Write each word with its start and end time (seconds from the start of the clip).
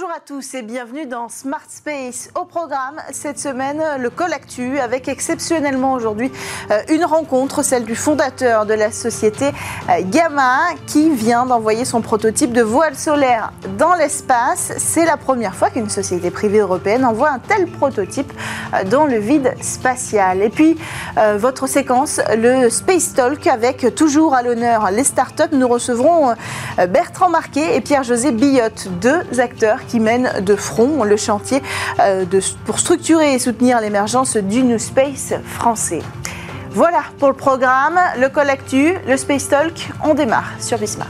Bonjour 0.00 0.16
à 0.16 0.20
tous 0.20 0.54
et 0.54 0.62
bienvenue 0.62 1.04
dans 1.04 1.28
Smart 1.28 1.60
Space. 1.68 2.30
Au 2.34 2.46
programme 2.46 2.96
cette 3.12 3.38
semaine, 3.38 3.82
le 3.98 4.08
Colactu 4.08 4.78
avec 4.78 5.08
exceptionnellement 5.08 5.92
aujourd'hui 5.92 6.32
euh, 6.70 6.80
une 6.88 7.04
rencontre, 7.04 7.62
celle 7.62 7.84
du 7.84 7.94
fondateur 7.94 8.64
de 8.64 8.72
la 8.72 8.92
société 8.92 9.48
euh, 9.48 10.00
Gamma 10.04 10.60
qui 10.86 11.10
vient 11.10 11.44
d'envoyer 11.44 11.84
son 11.84 12.00
prototype 12.00 12.52
de 12.52 12.62
voile 12.62 12.96
solaire 12.96 13.52
dans 13.76 13.92
l'espace. 13.92 14.72
C'est 14.78 15.04
la 15.04 15.18
première 15.18 15.54
fois 15.54 15.68
qu'une 15.68 15.90
société 15.90 16.30
privée 16.30 16.60
européenne 16.60 17.04
envoie 17.04 17.28
un 17.28 17.38
tel 17.38 17.66
prototype 17.66 18.32
euh, 18.72 18.84
dans 18.84 19.04
le 19.04 19.18
vide 19.18 19.52
spatial. 19.60 20.40
Et 20.40 20.48
puis 20.48 20.78
votre 21.36 21.66
séquence, 21.66 22.20
le 22.34 22.70
Space 22.70 23.12
Talk 23.14 23.46
avec 23.46 23.94
toujours 23.94 24.34
à 24.34 24.42
l'honneur 24.42 24.90
les 24.90 25.04
startups. 25.04 25.52
Nous 25.52 25.68
recevrons 25.68 26.34
Bertrand 26.88 27.28
Marquet 27.28 27.76
et 27.76 27.80
Pierre-José 27.80 28.32
Billotte, 28.32 28.88
deux 29.00 29.20
acteurs 29.38 29.80
qui 29.90 29.98
mènent 30.00 30.40
de 30.40 30.54
front 30.54 31.02
le 31.02 31.16
chantier 31.16 31.62
euh, 31.98 32.24
pour 32.64 32.78
structurer 32.78 33.34
et 33.34 33.38
soutenir 33.38 33.80
l'émergence 33.80 34.36
du 34.36 34.62
New 34.62 34.78
Space 34.78 35.34
français. 35.44 36.02
Voilà 36.70 37.02
pour 37.18 37.28
le 37.28 37.34
programme, 37.34 37.98
le 38.18 38.28
Collectu, 38.28 38.94
le 39.06 39.16
Space 39.16 39.48
Talk. 39.48 39.90
On 40.04 40.14
démarre 40.14 40.52
sur 40.60 40.78
Bismart. 40.78 41.08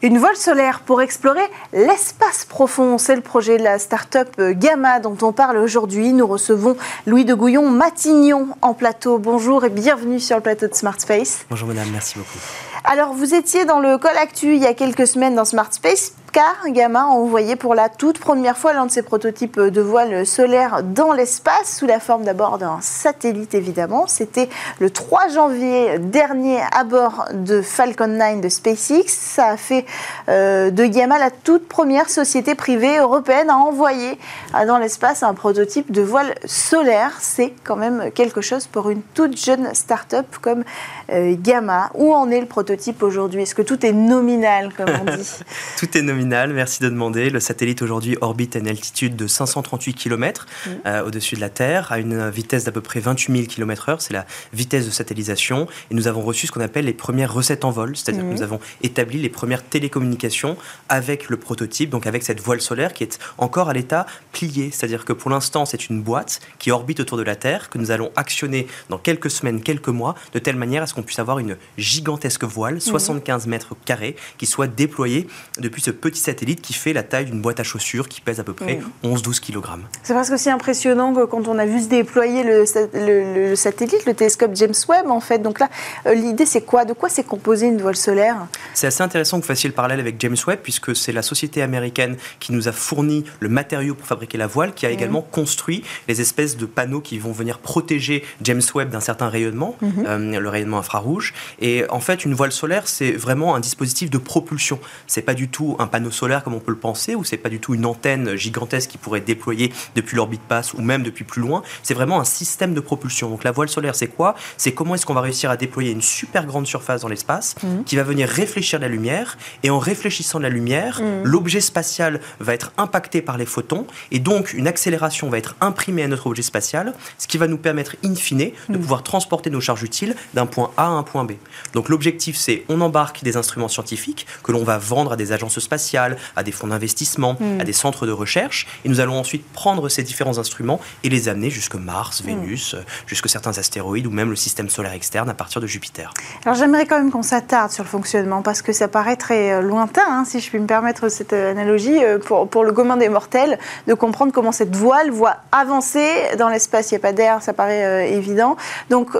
Une 0.00 0.18
voile 0.18 0.36
solaire 0.36 0.82
pour 0.86 1.02
explorer 1.02 1.42
l'espace 1.72 2.44
profond, 2.44 2.98
c'est 2.98 3.16
le 3.16 3.20
projet 3.20 3.58
de 3.58 3.64
la 3.64 3.80
start-up 3.80 4.28
Gamma 4.40 5.00
dont 5.00 5.16
on 5.22 5.32
parle 5.32 5.56
aujourd'hui. 5.56 6.12
Nous 6.12 6.26
recevons 6.26 6.76
Louis 7.06 7.24
de 7.24 7.34
Gouillon-Matignon 7.34 8.50
en 8.62 8.74
plateau. 8.74 9.18
Bonjour 9.18 9.64
et 9.64 9.70
bienvenue 9.70 10.20
sur 10.20 10.36
le 10.36 10.42
plateau 10.42 10.68
de 10.68 10.74
Smart 10.74 11.00
Space. 11.00 11.46
Bonjour 11.50 11.66
madame, 11.66 11.88
merci 11.92 12.16
beaucoup. 12.16 12.38
Alors, 12.84 13.12
vous 13.12 13.34
étiez 13.34 13.64
dans 13.64 13.80
le 13.80 13.98
col 13.98 14.16
Actu 14.16 14.54
il 14.54 14.62
y 14.62 14.66
a 14.66 14.74
quelques 14.74 15.06
semaines 15.06 15.34
dans 15.34 15.44
Smart 15.44 15.72
Space 15.72 16.12
car 16.32 16.56
Gamma 16.68 17.02
a 17.02 17.06
envoyé 17.06 17.56
pour 17.56 17.74
la 17.74 17.88
toute 17.88 18.18
première 18.18 18.58
fois 18.58 18.72
l'un 18.72 18.86
de 18.86 18.90
ses 18.90 19.02
prototypes 19.02 19.58
de 19.58 19.80
voile 19.80 20.26
solaire 20.26 20.82
dans 20.82 21.12
l'espace, 21.12 21.76
sous 21.78 21.86
la 21.86 22.00
forme 22.00 22.24
d'abord 22.24 22.58
d'un 22.58 22.78
satellite 22.80 23.54
évidemment. 23.54 24.06
C'était 24.06 24.48
le 24.78 24.90
3 24.90 25.28
janvier 25.28 25.98
dernier 25.98 26.60
à 26.72 26.84
bord 26.84 27.26
de 27.32 27.62
Falcon 27.62 28.06
9 28.06 28.40
de 28.40 28.48
SpaceX. 28.48 29.04
Ça 29.06 29.46
a 29.46 29.56
fait 29.56 29.86
euh, 30.28 30.70
de 30.70 30.84
Gamma 30.86 31.18
la 31.18 31.30
toute 31.30 31.68
première 31.68 32.10
société 32.10 32.54
privée 32.54 32.98
européenne 32.98 33.50
à 33.50 33.56
envoyer 33.56 34.18
euh, 34.54 34.66
dans 34.66 34.78
l'espace 34.78 35.22
un 35.22 35.34
prototype 35.34 35.90
de 35.90 36.02
voile 36.02 36.34
solaire. 36.44 37.12
C'est 37.20 37.54
quand 37.64 37.76
même 37.76 38.10
quelque 38.12 38.40
chose 38.40 38.66
pour 38.66 38.90
une 38.90 39.02
toute 39.14 39.36
jeune 39.36 39.74
start-up 39.74 40.26
comme 40.40 40.64
euh, 41.10 41.34
Gamma. 41.38 41.90
Où 41.94 42.12
en 42.12 42.30
est 42.30 42.40
le 42.40 42.46
prototype 42.46 43.02
aujourd'hui? 43.02 43.42
Est-ce 43.42 43.54
que 43.54 43.62
tout 43.62 43.84
est 43.84 43.92
nominal, 43.92 44.72
comme 44.76 44.90
on 44.90 45.16
dit? 45.16 45.28
Tout 45.78 45.96
est 45.96 46.02
nominal 46.02 46.17
merci 46.26 46.82
de 46.82 46.88
demander. 46.88 47.30
Le 47.30 47.40
satellite 47.40 47.82
aujourd'hui 47.82 48.16
orbite 48.20 48.56
à 48.56 48.58
une 48.58 48.68
altitude 48.68 49.16
de 49.16 49.26
538 49.26 49.94
km 49.94 50.46
euh, 50.86 51.04
au-dessus 51.04 51.36
de 51.36 51.40
la 51.40 51.50
Terre, 51.50 51.92
à 51.92 51.98
une 51.98 52.28
vitesse 52.30 52.64
d'à 52.64 52.72
peu 52.72 52.80
près 52.80 53.00
28 53.00 53.32
000 53.32 53.46
km/h. 53.46 53.96
C'est 54.00 54.12
la 54.12 54.26
vitesse 54.52 54.86
de 54.86 54.90
satellisation. 54.90 55.66
Et 55.90 55.94
nous 55.94 56.08
avons 56.08 56.22
reçu 56.22 56.46
ce 56.46 56.52
qu'on 56.52 56.60
appelle 56.60 56.86
les 56.86 56.92
premières 56.92 57.32
recettes 57.32 57.64
en 57.64 57.70
vol, 57.70 57.96
c'est-à-dire 57.96 58.22
que 58.22 58.28
nous 58.28 58.42
avons 58.42 58.60
établi 58.82 59.20
les 59.20 59.28
premières 59.28 59.62
télécommunications 59.62 60.56
avec 60.88 61.28
le 61.28 61.36
prototype, 61.36 61.90
donc 61.90 62.06
avec 62.06 62.22
cette 62.22 62.40
voile 62.40 62.60
solaire 62.60 62.92
qui 62.92 63.04
est 63.04 63.18
encore 63.38 63.68
à 63.68 63.72
l'état 63.72 64.06
plié. 64.32 64.70
C'est-à-dire 64.72 65.04
que 65.04 65.12
pour 65.12 65.30
l'instant, 65.30 65.64
c'est 65.66 65.88
une 65.88 66.02
boîte 66.02 66.40
qui 66.58 66.70
orbite 66.70 67.00
autour 67.00 67.18
de 67.18 67.22
la 67.22 67.36
Terre, 67.36 67.68
que 67.70 67.78
nous 67.78 67.90
allons 67.90 68.10
actionner 68.16 68.66
dans 68.88 68.98
quelques 68.98 69.30
semaines, 69.30 69.62
quelques 69.62 69.88
mois, 69.88 70.14
de 70.32 70.38
telle 70.38 70.56
manière 70.56 70.82
à 70.82 70.86
ce 70.86 70.94
qu'on 70.94 71.02
puisse 71.02 71.18
avoir 71.18 71.38
une 71.38 71.56
gigantesque 71.76 72.44
voile, 72.44 72.80
75 72.80 73.46
mm. 73.46 73.50
mètres 73.50 73.76
carrés, 73.84 74.16
qui 74.38 74.46
soit 74.46 74.66
déployée 74.66 75.26
depuis 75.58 75.82
ce 75.82 75.90
petit 75.90 76.07
petit 76.10 76.20
satellite 76.20 76.60
qui 76.60 76.72
fait 76.72 76.92
la 76.92 77.02
taille 77.02 77.26
d'une 77.26 77.40
boîte 77.40 77.60
à 77.60 77.62
chaussures 77.62 78.08
qui 78.08 78.20
pèse 78.20 78.40
à 78.40 78.44
peu 78.44 78.52
près 78.52 78.80
11-12 79.04 79.40
kg. 79.40 79.62
C'est 80.02 80.14
presque 80.14 80.32
aussi 80.32 80.50
impressionnant 80.50 81.14
que 81.14 81.24
quand 81.24 81.48
on 81.48 81.58
a 81.58 81.66
vu 81.66 81.80
se 81.80 81.88
déployer 81.88 82.44
le, 82.44 82.64
le, 82.94 83.56
satellite, 83.56 84.06
le 84.06 84.14
télescope 84.14 84.52
James 84.54 84.74
Webb 84.88 85.10
en 85.10 85.20
fait. 85.20 85.38
Donc 85.38 85.60
là, 85.60 85.68
euh, 86.06 86.14
l'idée 86.14 86.46
c'est 86.46 86.62
quoi? 86.62 86.84
De 86.84 86.92
quoi 86.92 87.08
c'est 87.08 87.24
composé 87.24 87.66
une 87.66 87.80
voile 87.80 87.96
solaire? 87.96 88.46
C'est 88.74 88.86
assez 88.86 89.02
intéressant 89.02 89.38
que 89.38 89.42
vous 89.42 89.48
fassiez 89.48 89.68
le 89.68 89.74
parallèle 89.74 90.00
avec 90.00 90.20
James 90.20 90.36
Webb 90.46 90.60
puisque 90.62 90.94
c'est 90.96 91.12
la 91.12 91.22
société 91.22 91.62
américaine 91.62 92.16
qui 92.40 92.52
nous 92.52 92.68
a 92.68 92.72
fourni 92.72 93.24
le 93.40 93.48
matériau 93.48 93.94
pour 93.94 94.06
fabriquer 94.06 94.38
la 94.38 94.46
voile 94.46 94.72
qui 94.74 94.86
a 94.86 94.90
également 94.90 95.22
construit 95.22 95.82
les 96.06 96.20
espèces 96.20 96.56
de 96.56 96.66
panneaux 96.66 97.00
qui 97.00 97.18
vont 97.18 97.32
venir 97.32 97.58
protéger 97.58 98.24
James 98.42 98.62
Webb 98.74 98.90
d'un 98.90 99.00
certain 99.00 99.28
rayonnement, 99.28 99.76
mhm. 99.80 100.04
euh, 100.06 100.40
le 100.40 100.48
rayonnement 100.48 100.78
infrarouge. 100.78 101.34
Et 101.60 101.84
en 101.90 102.00
fait, 102.00 102.24
une 102.24 102.34
voile 102.34 102.52
solaire, 102.52 102.88
c'est 102.88 103.12
vraiment 103.12 103.54
un 103.54 103.60
dispositif 103.60 104.10
de 104.10 104.18
propulsion. 104.18 104.78
C'est 105.06 105.22
pas 105.22 105.34
du 105.34 105.48
tout 105.48 105.76
un 105.78 105.86
panneau 105.86 105.97
panneau 105.98 106.12
solaire 106.12 106.44
comme 106.44 106.54
on 106.54 106.60
peut 106.60 106.70
le 106.70 106.78
penser, 106.78 107.16
où 107.16 107.24
c'est 107.24 107.36
pas 107.36 107.48
du 107.48 107.58
tout 107.58 107.74
une 107.74 107.84
antenne 107.84 108.36
gigantesque 108.36 108.90
qui 108.90 108.98
pourrait 108.98 109.18
être 109.18 109.24
déployée 109.24 109.72
depuis 109.96 110.14
l'orbite 110.14 110.42
basse 110.48 110.74
ou 110.74 110.80
même 110.80 111.02
depuis 111.02 111.24
plus 111.24 111.42
loin. 111.42 111.64
C'est 111.82 111.94
vraiment 111.94 112.20
un 112.20 112.24
système 112.24 112.72
de 112.72 112.78
propulsion. 112.78 113.28
Donc 113.28 113.42
la 113.42 113.50
voile 113.50 113.68
solaire, 113.68 113.96
c'est 113.96 114.06
quoi? 114.06 114.36
C'est 114.56 114.70
comment 114.70 114.94
est-ce 114.94 115.04
qu'on 115.04 115.14
va 115.14 115.22
réussir 115.22 115.50
à 115.50 115.56
déployer 115.56 115.90
une 115.90 116.00
super 116.00 116.46
grande 116.46 116.68
surface 116.68 117.00
dans 117.00 117.08
l'espace 117.08 117.56
mmh. 117.60 117.82
qui 117.84 117.96
va 117.96 118.04
venir 118.04 118.28
réfléchir 118.28 118.78
la 118.78 118.86
lumière 118.86 119.38
et 119.64 119.70
en 119.70 119.80
réfléchissant 119.80 120.38
la 120.38 120.50
lumière, 120.50 121.02
mmh. 121.02 121.24
l'objet 121.24 121.60
spatial 121.60 122.20
va 122.38 122.54
être 122.54 122.70
impacté 122.78 123.20
par 123.20 123.36
les 123.36 123.46
photons 123.46 123.84
et 124.12 124.20
donc 124.20 124.52
une 124.52 124.68
accélération 124.68 125.28
va 125.28 125.38
être 125.38 125.56
imprimée 125.60 126.04
à 126.04 126.08
notre 126.08 126.28
objet 126.28 126.42
spatial, 126.42 126.94
ce 127.18 127.26
qui 127.26 127.38
va 127.38 127.48
nous 127.48 127.58
permettre 127.58 127.96
in 128.04 128.14
fine 128.14 128.38
de 128.38 128.52
mmh. 128.68 128.80
pouvoir 128.80 129.02
transporter 129.02 129.50
nos 129.50 129.60
charges 129.60 129.82
utiles 129.82 130.14
d'un 130.34 130.46
point 130.46 130.70
A 130.76 130.84
à 130.84 130.90
un 130.90 131.02
point 131.02 131.24
B. 131.24 131.32
Donc 131.72 131.88
l'objectif, 131.88 132.36
c'est 132.36 132.62
on 132.68 132.80
embarque 132.82 133.24
des 133.24 133.36
instruments 133.36 133.66
scientifiques 133.66 134.28
que 134.44 134.52
l'on 134.52 134.62
va 134.62 134.78
vendre 134.78 135.14
à 135.14 135.16
des 135.16 135.32
agences 135.32 135.58
spatiales 135.58 135.87
à 135.96 136.42
des 136.42 136.52
fonds 136.52 136.68
d'investissement, 136.68 137.36
à 137.60 137.64
des 137.64 137.72
centres 137.72 138.06
de 138.06 138.12
recherche. 138.12 138.66
Et 138.84 138.88
nous 138.88 139.00
allons 139.00 139.18
ensuite 139.18 139.44
prendre 139.52 139.88
ces 139.88 140.02
différents 140.02 140.38
instruments 140.38 140.80
et 141.04 141.08
les 141.08 141.28
amener 141.28 141.50
jusque 141.50 141.74
Mars, 141.74 142.22
Vénus, 142.22 142.74
mm. 142.74 142.78
jusque 143.06 143.28
certains 143.28 143.56
astéroïdes 143.58 144.06
ou 144.06 144.10
même 144.10 144.30
le 144.30 144.36
système 144.36 144.68
solaire 144.68 144.92
externe 144.92 145.30
à 145.30 145.34
partir 145.34 145.60
de 145.60 145.66
Jupiter. 145.66 146.12
Alors 146.44 146.56
j'aimerais 146.56 146.86
quand 146.86 146.98
même 146.98 147.10
qu'on 147.10 147.22
s'attarde 147.22 147.70
sur 147.70 147.84
le 147.84 147.88
fonctionnement 147.88 148.42
parce 148.42 148.62
que 148.62 148.72
ça 148.72 148.88
paraît 148.88 149.16
très 149.16 149.52
euh, 149.52 149.60
lointain, 149.62 150.02
hein, 150.08 150.24
si 150.26 150.40
je 150.40 150.48
puis 150.48 150.58
me 150.58 150.66
permettre 150.66 151.08
cette 151.08 151.32
euh, 151.32 151.50
analogie, 151.50 152.02
euh, 152.02 152.18
pour, 152.18 152.48
pour 152.48 152.64
le 152.64 152.72
commun 152.72 152.96
des 152.96 153.08
mortels, 153.08 153.58
de 153.86 153.94
comprendre 153.94 154.32
comment 154.32 154.52
cette 154.52 154.74
voile 154.74 155.10
voit 155.10 155.36
avancer 155.52 156.08
dans 156.38 156.48
l'espace. 156.48 156.90
Il 156.90 156.94
n'y 156.94 156.98
a 156.98 157.00
pas 157.00 157.12
d'air, 157.12 157.42
ça 157.42 157.52
paraît 157.52 158.12
évident. 158.12 158.56
Donc 158.90 159.10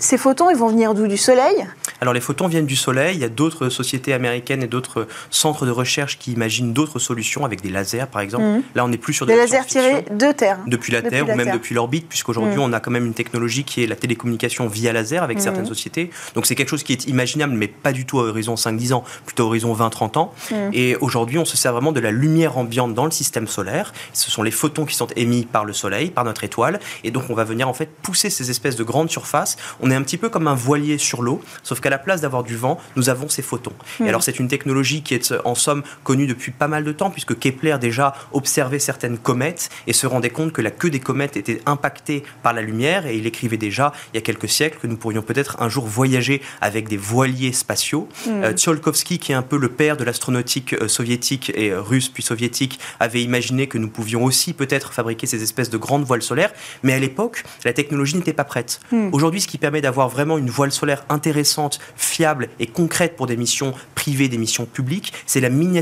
ces 0.00 0.18
photons, 0.18 0.50
ils 0.50 0.56
vont 0.56 0.68
venir 0.68 0.94
d'où? 0.94 1.06
Du 1.06 1.16
Soleil? 1.16 1.66
Alors 2.00 2.14
les 2.14 2.20
photons 2.20 2.48
viennent 2.48 2.66
du 2.66 2.76
Soleil. 2.76 3.16
Il 3.16 3.20
y 3.20 3.24
a 3.24 3.28
d'autres 3.28 3.68
sociétés 3.68 4.12
américaines 4.12 4.62
et 4.62 4.66
d'autres 4.66 5.06
centres 5.30 5.66
de 5.66 5.70
recherche 5.70 5.95
qui 6.04 6.32
imaginent 6.32 6.72
d'autres 6.72 6.98
solutions 6.98 7.44
avec 7.44 7.62
des 7.62 7.70
lasers, 7.70 8.06
par 8.10 8.20
exemple. 8.20 8.44
Mhm. 8.44 8.62
Là, 8.74 8.84
on 8.84 8.88
n'est 8.88 8.98
plus 8.98 9.14
sur 9.14 9.26
des, 9.26 9.36
lasers 9.36 9.66
tirés 9.66 10.04
de 10.10 10.32
Terre. 10.32 10.58
Depuis 10.66 10.92
la 10.92 11.02
Terre 11.02 11.28
ou 11.28 11.34
même 11.34 11.52
depuis 11.52 11.74
l'orbite, 11.74 12.08
puisqu'aujourd'hui, 12.08 12.56
mhm. 12.56 12.62
on 12.62 12.72
a 12.72 12.80
quand 12.80 12.90
même 12.90 13.06
une 13.06 13.14
technologie 13.14 13.64
qui 13.64 13.82
est 13.82 13.86
la 13.86 13.96
télécommunication 13.96 14.66
via 14.68 14.92
laser 14.92 15.22
avec 15.22 15.38
mhm. 15.38 15.42
certaines 15.42 15.66
sociétés. 15.66 16.10
Donc, 16.34 16.46
c'est 16.46 16.54
quelque 16.54 16.68
chose 16.68 16.82
qui 16.82 16.92
est 16.92 17.06
imaginable, 17.06 17.54
mais 17.54 17.68
pas 17.68 17.92
du 17.92 18.04
tout 18.04 18.20
à 18.20 18.24
horizon 18.24 18.54
5-10 18.54 18.92
ans, 18.92 19.04
plutôt 19.24 19.44
à 19.44 19.46
horizon 19.46 19.74
20-30 19.74 20.18
ans. 20.18 20.34
Et 20.72 20.96
aujourd'hui, 20.96 21.38
on 21.38 21.44
se 21.44 21.56
sert 21.56 21.72
vraiment 21.72 21.92
de 21.92 22.00
la 22.00 22.10
lumière 22.10 22.58
ambiante 22.58 22.94
dans 22.94 23.04
le 23.04 23.10
système 23.10 23.46
solaire. 23.46 23.92
Ce 24.12 24.30
sont 24.30 24.42
les 24.42 24.50
photons 24.50 24.84
qui 24.84 24.94
sont 24.94 25.08
émis 25.16 25.44
par 25.44 25.64
le 25.64 25.72
Soleil, 25.72 26.10
par 26.10 26.24
notre 26.24 26.44
étoile. 26.44 26.80
Et 27.04 27.10
donc, 27.10 27.24
on 27.30 27.34
va 27.34 27.44
venir 27.44 27.68
en 27.68 27.74
fait 27.74 27.88
pousser 28.02 28.30
ces 28.30 28.50
espèces 28.50 28.76
de 28.76 28.84
grandes 28.84 29.10
surfaces. 29.10 29.56
On 29.80 29.90
est 29.90 29.94
un 29.94 30.02
petit 30.02 30.18
peu 30.18 30.28
comme 30.28 30.48
un 30.48 30.54
voilier 30.54 30.98
sur 30.98 31.22
l'eau, 31.22 31.42
sauf 31.62 31.80
qu'à 31.80 31.90
la 31.90 31.98
place 31.98 32.20
d'avoir 32.20 32.42
du 32.42 32.56
vent, 32.56 32.78
nous 32.96 33.08
avons 33.08 33.28
ces 33.28 33.42
photons. 33.42 33.72
Et 34.00 34.08
alors, 34.08 34.22
c'est 34.22 34.38
une 34.38 34.48
technologie 34.48 35.02
qui 35.02 35.14
est 35.14 35.32
en 35.44 35.54
somme 35.54 35.82
connu 36.04 36.26
depuis 36.26 36.52
pas 36.52 36.68
mal 36.68 36.84
de 36.84 36.92
temps, 36.92 37.10
puisque 37.10 37.38
Kepler 37.38 37.76
déjà 37.80 38.14
observait 38.32 38.78
certaines 38.78 39.18
comètes 39.18 39.70
et 39.86 39.92
se 39.92 40.06
rendait 40.06 40.30
compte 40.30 40.52
que 40.52 40.62
la 40.62 40.70
queue 40.70 40.90
des 40.90 41.00
comètes 41.00 41.36
était 41.36 41.60
impactée 41.66 42.22
par 42.42 42.52
la 42.52 42.62
lumière, 42.62 43.06
et 43.06 43.16
il 43.16 43.26
écrivait 43.26 43.56
déjà, 43.56 43.92
il 44.12 44.16
y 44.16 44.18
a 44.18 44.22
quelques 44.22 44.48
siècles, 44.48 44.78
que 44.80 44.86
nous 44.86 44.96
pourrions 44.96 45.22
peut-être 45.22 45.56
un 45.60 45.68
jour 45.68 45.86
voyager 45.86 46.42
avec 46.60 46.88
des 46.88 46.96
voiliers 46.96 47.52
spatiaux. 47.52 48.08
Mm. 48.26 48.30
Euh, 48.44 48.52
Tsiolkovsky, 48.52 49.18
qui 49.18 49.32
est 49.32 49.34
un 49.34 49.42
peu 49.42 49.56
le 49.56 49.68
père 49.68 49.96
de 49.96 50.04
l'astronautique 50.04 50.74
euh, 50.74 50.88
soviétique 50.88 51.52
et 51.54 51.70
euh, 51.70 51.80
russe 51.80 52.08
puis 52.08 52.22
soviétique, 52.22 52.78
avait 53.00 53.22
imaginé 53.22 53.66
que 53.66 53.78
nous 53.78 53.88
pouvions 53.88 54.24
aussi 54.24 54.52
peut-être 54.52 54.92
fabriquer 54.92 55.26
ces 55.26 55.42
espèces 55.42 55.70
de 55.70 55.76
grandes 55.76 56.04
voiles 56.04 56.22
solaires, 56.22 56.52
mais 56.82 56.92
à 56.92 56.98
l'époque, 56.98 57.44
la 57.64 57.72
technologie 57.72 58.16
n'était 58.16 58.32
pas 58.32 58.44
prête. 58.44 58.80
Mm. 58.92 59.10
Aujourd'hui, 59.12 59.40
ce 59.40 59.48
qui 59.48 59.58
permet 59.58 59.80
d'avoir 59.80 60.08
vraiment 60.08 60.38
une 60.38 60.50
voile 60.50 60.72
solaire 60.72 61.04
intéressante, 61.08 61.78
fiable 61.96 62.48
et 62.58 62.66
concrète 62.66 63.16
pour 63.16 63.26
des 63.26 63.36
missions 63.36 63.74
privées, 63.94 64.28
des 64.28 64.38
missions 64.38 64.66
publiques, 64.66 65.12
c'est 65.26 65.40
la 65.40 65.50
miniaturisation 65.50 65.75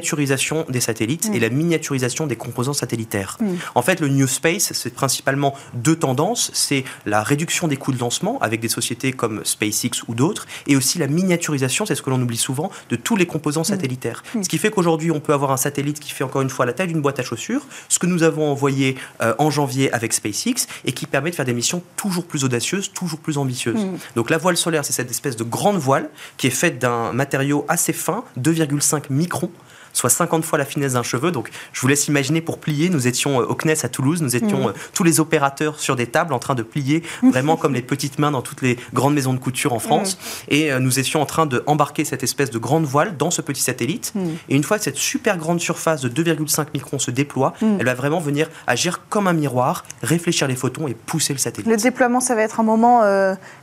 des 0.69 0.81
satellites 0.81 1.31
et 1.33 1.39
mm. 1.39 1.43
la 1.43 1.49
miniaturisation 1.49 2.27
des 2.27 2.37
composants 2.37 2.73
satellitaires. 2.73 3.37
Mm. 3.41 3.55
En 3.75 3.83
fait, 3.83 4.01
le 4.01 4.09
New 4.09 4.27
Space, 4.27 4.73
c'est 4.73 4.95
principalement 4.95 5.55
deux 5.75 5.97
tendances. 5.97 6.51
C'est 6.55 6.85
la 7.07 7.23
réduction 7.23 7.69
des 7.69 7.77
coûts 7.77 7.93
de 7.93 7.99
lancement 7.99 8.39
avec 8.41 8.61
des 8.61 8.69
sociétés 8.69 9.13
comme 9.13 9.45
SpaceX 9.45 10.03
ou 10.09 10.15
d'autres, 10.15 10.47
et 10.67 10.77
aussi 10.77 10.99
la 10.99 11.07
miniaturisation, 11.07 11.87
c'est 11.87 11.95
ce 11.95 12.03
que 12.03 12.11
l'on 12.11 12.21
oublie 12.21 12.37
souvent, 12.37 12.71
de 12.91 12.97
tous 12.97 13.17
les 13.17 13.27
composants 13.27 13.63
mm. 13.63 13.65
satellitaires. 13.65 14.23
Ce 14.41 14.49
qui 14.49 14.59
fait 14.59 14.71
qu'aujourd'hui, 14.71 15.11
on 15.11 15.21
peut 15.21 15.33
avoir 15.33 15.53
un 15.53 15.57
satellite 15.57 16.01
qui 16.01 16.13
fait 16.13 16.25
encore 16.25 16.43
une 16.43 16.51
fois 16.51 16.67
la 16.67 16.73
taille 16.73 16.89
d'une 16.89 17.03
boîte 17.03 17.21
à 17.21 17.23
chaussures, 17.23 17.67
ce 17.89 17.99
que 17.99 18.07
nous 18.07 18.23
avons 18.23 18.51
envoyé 18.51 18.97
euh, 19.23 19.35
en 19.39 19.51
janvier 19.51 19.93
avec 19.93 20.13
SpaceX, 20.13 20.67
et 20.85 20.93
qui 20.93 21.07
permet 21.07 21.31
de 21.31 21.35
faire 21.35 21.45
des 21.45 21.55
missions 21.55 21.83
toujours 21.97 22.25
plus 22.25 22.45
audacieuses, 22.45 22.93
toujours 22.93 23.19
plus 23.19 23.39
ambitieuses. 23.39 23.87
Donc 24.17 24.31
la 24.31 24.39
voile 24.39 24.57
solaire, 24.57 24.85
c'est 24.85 24.93
cette 24.93 25.11
espèce 25.11 25.37
de 25.37 25.45
grande 25.45 25.79
voile 25.79 26.11
qui 26.37 26.47
est 26.47 26.51
faite 26.51 26.79
d'un 26.79 27.13
matériau 27.13 27.65
assez 27.69 27.93
fin, 27.93 28.25
2,5 28.41 29.05
microns, 29.11 29.51
soit 29.95 30.11
50 30.11 30.45
fois 30.45 30.59
la 30.59 30.67
finesse 30.67 30.93
d'un 30.93 31.03
cheveu. 31.03 31.31
Donc 31.31 31.51
je 31.73 31.81
vous 31.81 31.89
laisse 31.89 32.09
imaginer 32.09 32.43
pour 32.43 32.59
plier, 32.59 32.91
nous 32.91 33.07
étions 33.07 33.41
euh, 33.41 33.47
au 33.47 33.55
CNES 33.55 33.85
à 33.85 33.89
Toulouse, 33.89 34.21
nous 34.21 34.37
étions 34.37 34.69
euh, 34.69 34.73
tous 34.93 35.05
les 35.05 35.21
opérateurs 35.21 35.81
sur 35.81 35.97
des 35.97 36.07
tables 36.07 36.35
en 36.35 36.39
train 36.39 36.55
de 36.55 36.63
plier 36.63 37.03
vraiment 37.23 37.57
comme 37.57 37.73
les 37.73 37.83
petites 37.83 38.19
mains 38.19 38.31
dans 38.31 38.43
toutes 38.43 38.61
les 38.61 38.77
grandes 38.93 39.15
maisons 39.15 39.33
de 39.33 39.39
couture 39.39 39.73
en 39.73 39.79
France. 39.79 40.19
Et 40.49 40.71
euh, 40.73 40.81
nous 40.81 40.99
étions 40.99 41.23
en 41.23 41.27
train 41.27 41.47
d'embarquer 41.47 42.05
cette 42.05 42.23
espèce 42.23 42.51
de 42.51 42.59
grande 42.59 42.85
voile 42.85 43.17
dans 43.17 43.31
ce 43.31 43.41
petit 43.41 43.63
satellite. 43.63 44.13
Et 44.49 44.57
une 44.57 44.65
fois 44.65 44.79
que 44.79 44.85
cette 44.85 44.97
super 44.97 45.39
grande 45.39 45.61
surface 45.61 46.01
de 46.03 46.09
2,5 46.09 46.67
microns 46.75 46.99
se 46.99 47.11
déploie, 47.11 47.55
elle 47.63 47.87
va 47.87 47.95
vraiment 47.95 48.19
venir 48.19 48.51
agir 48.67 49.01
comme 49.09 49.29
un 49.29 49.33
miroir, 49.33 49.85
réfléchir 50.03 50.49
les 50.49 50.57
photons 50.57 50.89
et 50.89 50.95
pousser 50.95 51.33
le 51.33 51.39
satellite. 51.39 51.71
Le 51.71 51.77
déploiement, 51.77 52.21
ça 52.21 52.35
va 52.35 52.43
être 52.43 52.61
un 52.61 52.65
moment 52.65 53.03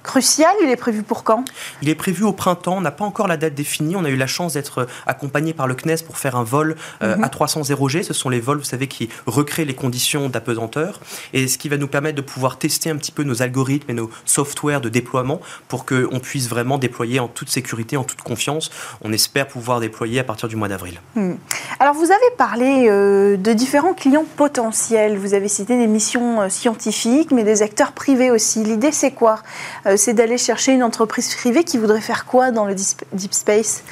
crucial. 0.04 0.52
Il 0.64 0.70
est 0.70 0.76
prévu 0.76 1.04
pour 1.04 1.24
quand? 1.24 1.44
Il 1.82 1.90
est 1.90 1.96
prévu 1.96 2.24
au 2.24 2.34
printemps. 2.34 2.78
On 2.78 2.82
n'a 2.82 2.92
pas 2.92 3.06
encore 3.06 3.28
la 3.28 3.38
date 3.38 3.54
définie. 3.54 3.96
On 3.96 4.06
a 4.06 4.10
eu 4.10 4.16
la 4.16 4.28
chance 4.28 4.54
d'être 4.54 4.88
accompagné 5.06 5.54
par 5.54 5.68
le 5.68 5.76
CNES 5.76 6.04
pour 6.06 6.18
faire 6.22 6.36
un 6.36 6.44
vol 6.44 6.76
euh, 7.02 7.18
mhm. 7.18 7.24
à 7.24 7.30
300 7.30 7.62
0G. 7.62 8.04
Ce 8.04 8.14
sont 8.14 8.30
les 8.30 8.40
vols, 8.40 8.60
vous 8.60 8.64
savez, 8.64 8.88
qui 8.88 9.10
recréent 9.26 9.66
les 9.66 9.74
conditions 9.74 10.30
d'apesanteur. 10.30 11.00
Et 11.34 11.48
ce 11.48 11.58
qui 11.58 11.70
va 11.70 11.78
nous 11.78 11.88
permettre 11.88 12.16
de 12.16 12.22
pouvoir 12.22 12.58
tester 12.58 12.90
un 12.90 12.98
petit 12.98 13.12
peu 13.12 13.24
nos 13.24 13.42
algorithmes 13.42 13.90
et 13.90 13.94
nos 13.94 14.10
softwares 14.26 14.82
de 14.82 14.90
déploiement 14.90 15.42
pour 15.68 15.86
qu'on 15.86 16.20
puisse 16.20 16.48
vraiment 16.48 16.78
déployer 16.78 17.20
en 17.20 17.28
toute 17.28 17.50
sécurité, 17.50 17.98
en 17.98 18.04
toute 18.04 18.22
confiance. 18.22 18.70
On 19.02 19.12
espère 19.12 19.48
pouvoir 19.48 19.80
déployer 19.80 20.20
à 20.20 20.24
partir 20.24 20.48
du 20.48 20.56
mois 20.56 20.68
d'avril. 20.68 21.02
Hmm. 21.16 21.34
Alors, 21.80 21.96
vous 21.96 22.06
avez 22.06 22.36
parlé 22.38 22.88
euh, 22.88 23.38
de 23.38 23.54
différents 23.54 23.94
clients 23.94 24.26
potentiels. 24.38 25.18
Vous 25.18 25.34
avez 25.34 25.48
cité 25.48 25.78
des 25.78 25.88
missions 25.88 26.42
euh, 26.42 26.50
scientifiques, 26.50 27.32
mais 27.32 27.44
des 27.44 27.64
acteurs 27.64 27.94
privés 27.94 28.30
aussi. 28.30 28.64
L'idée, 28.64 28.92
c'est 28.92 29.12
quoi? 29.12 29.40
C'est 29.96 30.14
d'aller 30.14 30.38
chercher 30.38 30.74
une 30.74 30.84
entreprise 30.84 31.34
privée 31.34 31.64
qui 31.64 31.78
voudrait 31.78 32.02
faire 32.02 32.26
quoi 32.26 32.52
dans 32.52 32.66
le 32.66 32.76
deep 32.76 33.34
space? 33.34 33.84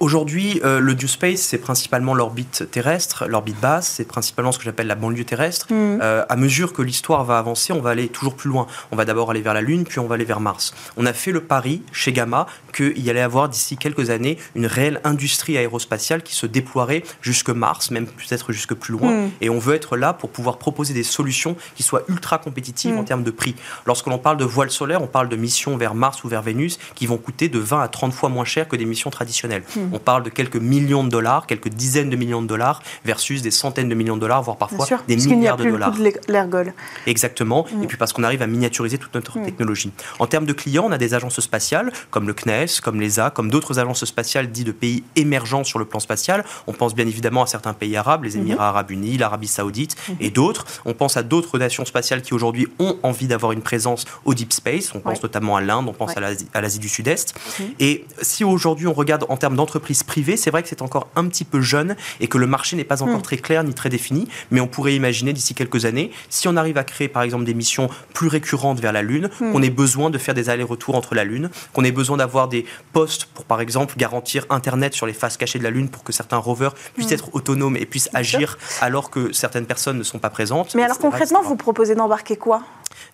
Aujourd'hui, 0.00 0.62
euh, 0.64 0.80
le 0.80 0.94
Deep 0.94 1.10
Space, 1.10 1.40
c'est 1.40 1.58
principalement 1.58 2.14
l'orbite 2.14 2.70
terrestre, 2.70 3.26
l'orbite 3.26 3.60
basse, 3.60 3.86
c'est 3.86 4.06
principalement 4.06 4.50
ce 4.50 4.56
que 4.56 4.64
j'appelle 4.64 4.86
la 4.86 4.94
banlieue 4.94 5.24
terrestre. 5.24 5.66
Mm. 5.68 5.98
Euh, 6.00 6.24
à 6.26 6.36
mesure 6.36 6.72
que 6.72 6.80
l'histoire 6.80 7.22
va 7.26 7.36
avancer, 7.36 7.74
on 7.74 7.82
va 7.82 7.90
aller 7.90 8.08
toujours 8.08 8.34
plus 8.34 8.48
loin. 8.48 8.66
On 8.92 8.96
va 8.96 9.04
d'abord 9.04 9.30
aller 9.30 9.42
vers 9.42 9.52
la 9.52 9.60
Lune, 9.60 9.84
puis 9.84 9.98
on 9.98 10.06
va 10.06 10.14
aller 10.14 10.24
vers 10.24 10.40
Mars. 10.40 10.72
On 10.96 11.04
a 11.04 11.12
fait 11.12 11.32
le 11.32 11.42
pari 11.42 11.82
chez 11.92 12.14
Gamma 12.14 12.46
qu'il 12.74 12.98
y 12.98 13.10
allait 13.10 13.20
avoir 13.20 13.50
d'ici 13.50 13.76
quelques 13.76 14.08
années 14.08 14.38
une 14.54 14.64
réelle 14.64 15.02
industrie 15.04 15.58
aérospatiale 15.58 16.22
qui 16.22 16.34
se 16.34 16.46
déploierait 16.46 17.02
jusque 17.20 17.50
Mars, 17.50 17.90
même 17.90 18.06
peut-être 18.06 18.52
jusque 18.52 18.72
plus 18.72 18.92
loin. 18.92 19.12
Mm. 19.12 19.30
Et 19.42 19.50
on 19.50 19.58
veut 19.58 19.74
être 19.74 19.98
là 19.98 20.14
pour 20.14 20.30
pouvoir 20.30 20.56
proposer 20.56 20.94
des 20.94 21.02
solutions 21.02 21.56
qui 21.74 21.82
soient 21.82 22.04
ultra 22.08 22.38
compétitives 22.38 22.96
en 22.96 23.02
mm. 23.02 23.04
termes 23.04 23.22
de 23.22 23.30
prix. 23.30 23.54
Lorsque 23.84 24.06
l'on 24.06 24.16
parle 24.16 24.38
de 24.38 24.46
voile 24.46 24.70
solaire, 24.70 25.02
on 25.02 25.08
parle 25.08 25.28
de 25.28 25.36
missions 25.36 25.76
vers 25.76 25.94
Mars 25.94 26.24
ou 26.24 26.28
vers 26.28 26.40
Vénus 26.40 26.78
qui 26.94 27.06
vont 27.06 27.18
coûter 27.18 27.50
de 27.50 27.58
20 27.58 27.82
à 27.82 27.88
30 27.88 28.14
fois 28.14 28.30
moins 28.30 28.46
cher 28.46 28.66
que 28.66 28.76
des 28.76 28.86
missions 28.86 29.10
traditionnelles. 29.10 29.62
On 29.92 29.98
parle 29.98 30.22
de 30.22 30.30
quelques 30.30 30.56
millions 30.56 31.04
de 31.04 31.08
dollars, 31.08 31.46
quelques 31.46 31.68
dizaines 31.68 32.10
de 32.10 32.16
millions 32.16 32.42
de 32.42 32.46
dollars, 32.46 32.82
versus 33.04 33.42
des 33.42 33.50
centaines 33.50 33.88
de 33.88 33.94
millions 33.94 34.16
de 34.16 34.20
dollars, 34.20 34.42
voire 34.42 34.56
parfois 34.56 34.86
des 35.06 35.16
milliards 35.16 35.56
de 35.56 35.64
dollars. 35.64 35.94
l'ergol. 36.28 36.72
Exactement. 37.06 37.66
Mm. 37.72 37.82
Et 37.82 37.86
puis 37.86 37.96
parce 37.96 38.12
qu'on 38.12 38.22
arrive 38.22 38.42
à 38.42 38.46
miniaturiser 38.46 38.98
toute 38.98 39.14
notre 39.14 39.38
mm. 39.38 39.44
technologie. 39.44 39.92
En 40.18 40.26
termes 40.26 40.46
de 40.46 40.52
clients, 40.52 40.84
on 40.86 40.92
a 40.92 40.98
des 40.98 41.14
agences 41.14 41.40
spatiales 41.40 41.92
comme 42.10 42.26
le 42.26 42.34
CNES, 42.34 42.80
comme 42.82 43.00
l'ESA, 43.00 43.30
comme 43.30 43.50
d'autres 43.50 43.78
agences 43.78 44.04
spatiales 44.04 44.50
dites 44.50 44.66
de 44.66 44.72
pays 44.72 45.04
émergents 45.16 45.64
sur 45.64 45.78
le 45.78 45.84
plan 45.84 46.00
spatial. 46.00 46.44
On 46.66 46.72
pense 46.72 46.94
bien 46.94 47.06
évidemment 47.06 47.42
à 47.42 47.46
certains 47.46 47.72
pays 47.72 47.96
arabes, 47.96 48.24
les 48.24 48.36
Émirats 48.36 48.64
mm-hmm. 48.64 48.68
arabes 48.68 48.90
unis, 48.90 49.18
l'Arabie 49.18 49.48
saoudite 49.48 49.96
mm-hmm. 49.96 50.16
et 50.20 50.30
d'autres. 50.30 50.64
On 50.84 50.94
pense 50.94 51.16
à 51.16 51.22
d'autres 51.22 51.58
nations 51.58 51.84
spatiales 51.84 52.22
qui 52.22 52.34
aujourd'hui 52.34 52.68
ont 52.78 52.96
envie 53.02 53.26
d'avoir 53.26 53.52
une 53.52 53.62
présence 53.62 54.04
au 54.24 54.34
deep 54.34 54.52
space. 54.52 54.94
On 54.94 55.00
pense 55.00 55.22
notamment 55.22 55.56
à 55.56 55.60
l'Inde, 55.60 55.86
on 55.88 55.92
pense 55.92 56.12
à 56.16 56.60
l'Asie 56.60 56.78
du 56.78 56.88
Sud-Est. 56.88 57.34
Mm-hmm. 57.34 57.64
Et 57.80 58.04
si 58.22 58.44
aujourd'hui 58.44 58.86
on 58.86 58.92
regarde 58.92 59.24
en 59.28 59.36
termes 59.36 59.56
d'entreprises 59.80 60.02
privées, 60.02 60.36
c'est 60.36 60.50
vrai 60.50 60.62
que 60.62 60.68
c'est 60.68 60.82
encore 60.82 61.08
un 61.16 61.26
petit 61.26 61.44
peu 61.44 61.62
jeune 61.62 61.96
et 62.20 62.28
que 62.28 62.36
le 62.36 62.46
marché 62.46 62.76
n'est 62.76 62.84
pas 62.84 63.02
encore 63.02 63.18
hmm. 63.18 63.22
très 63.22 63.38
clair 63.38 63.64
ni 63.64 63.72
très 63.72 63.88
défini, 63.88 64.28
mais 64.50 64.60
on 64.60 64.66
pourrait 64.66 64.94
imaginer 64.94 65.32
d'ici 65.32 65.54
quelques 65.54 65.86
années, 65.86 66.10
si 66.28 66.48
on 66.48 66.56
arrive 66.56 66.76
à 66.76 66.84
créer 66.84 67.08
par 67.08 67.22
exemple 67.22 67.44
des 67.44 67.54
missions 67.54 67.88
plus 68.12 68.28
récurrentes 68.28 68.80
vers 68.80 68.92
la 68.92 69.00
Lune, 69.00 69.30
hmm. 69.40 69.52
qu'on 69.52 69.62
ait 69.62 69.70
besoin 69.70 70.10
de 70.10 70.18
faire 70.18 70.34
des 70.34 70.50
allers-retours 70.50 70.96
entre 70.96 71.14
la 71.14 71.24
Lune, 71.24 71.50
qu'on 71.72 71.84
ait 71.84 71.92
besoin 71.92 72.18
d'avoir 72.18 72.48
des 72.48 72.66
postes 72.92 73.24
pour 73.24 73.46
par 73.46 73.60
exemple 73.60 73.94
garantir 73.96 74.44
Internet 74.50 74.92
sur 74.92 75.06
les 75.06 75.14
faces 75.14 75.38
cachées 75.38 75.58
de 75.58 75.64
la 75.64 75.70
Lune 75.70 75.88
pour 75.88 76.04
que 76.04 76.12
certains 76.12 76.36
rovers 76.36 76.74
puissent 76.94 77.10
hmm. 77.10 77.14
être 77.14 77.34
autonomes 77.34 77.76
et 77.76 77.86
puissent 77.86 78.10
agir 78.12 78.58
alors 78.82 79.10
que 79.10 79.32
certaines 79.32 79.66
personnes 79.66 79.96
ne 79.96 80.02
sont 80.02 80.18
pas 80.18 80.30
présentes. 80.30 80.74
Mais 80.74 80.82
alors 80.82 80.98
concrètement, 80.98 81.40
vous 81.42 81.56
proposez 81.56 81.94
d'embarquer 81.94 82.36
quoi? 82.36 82.62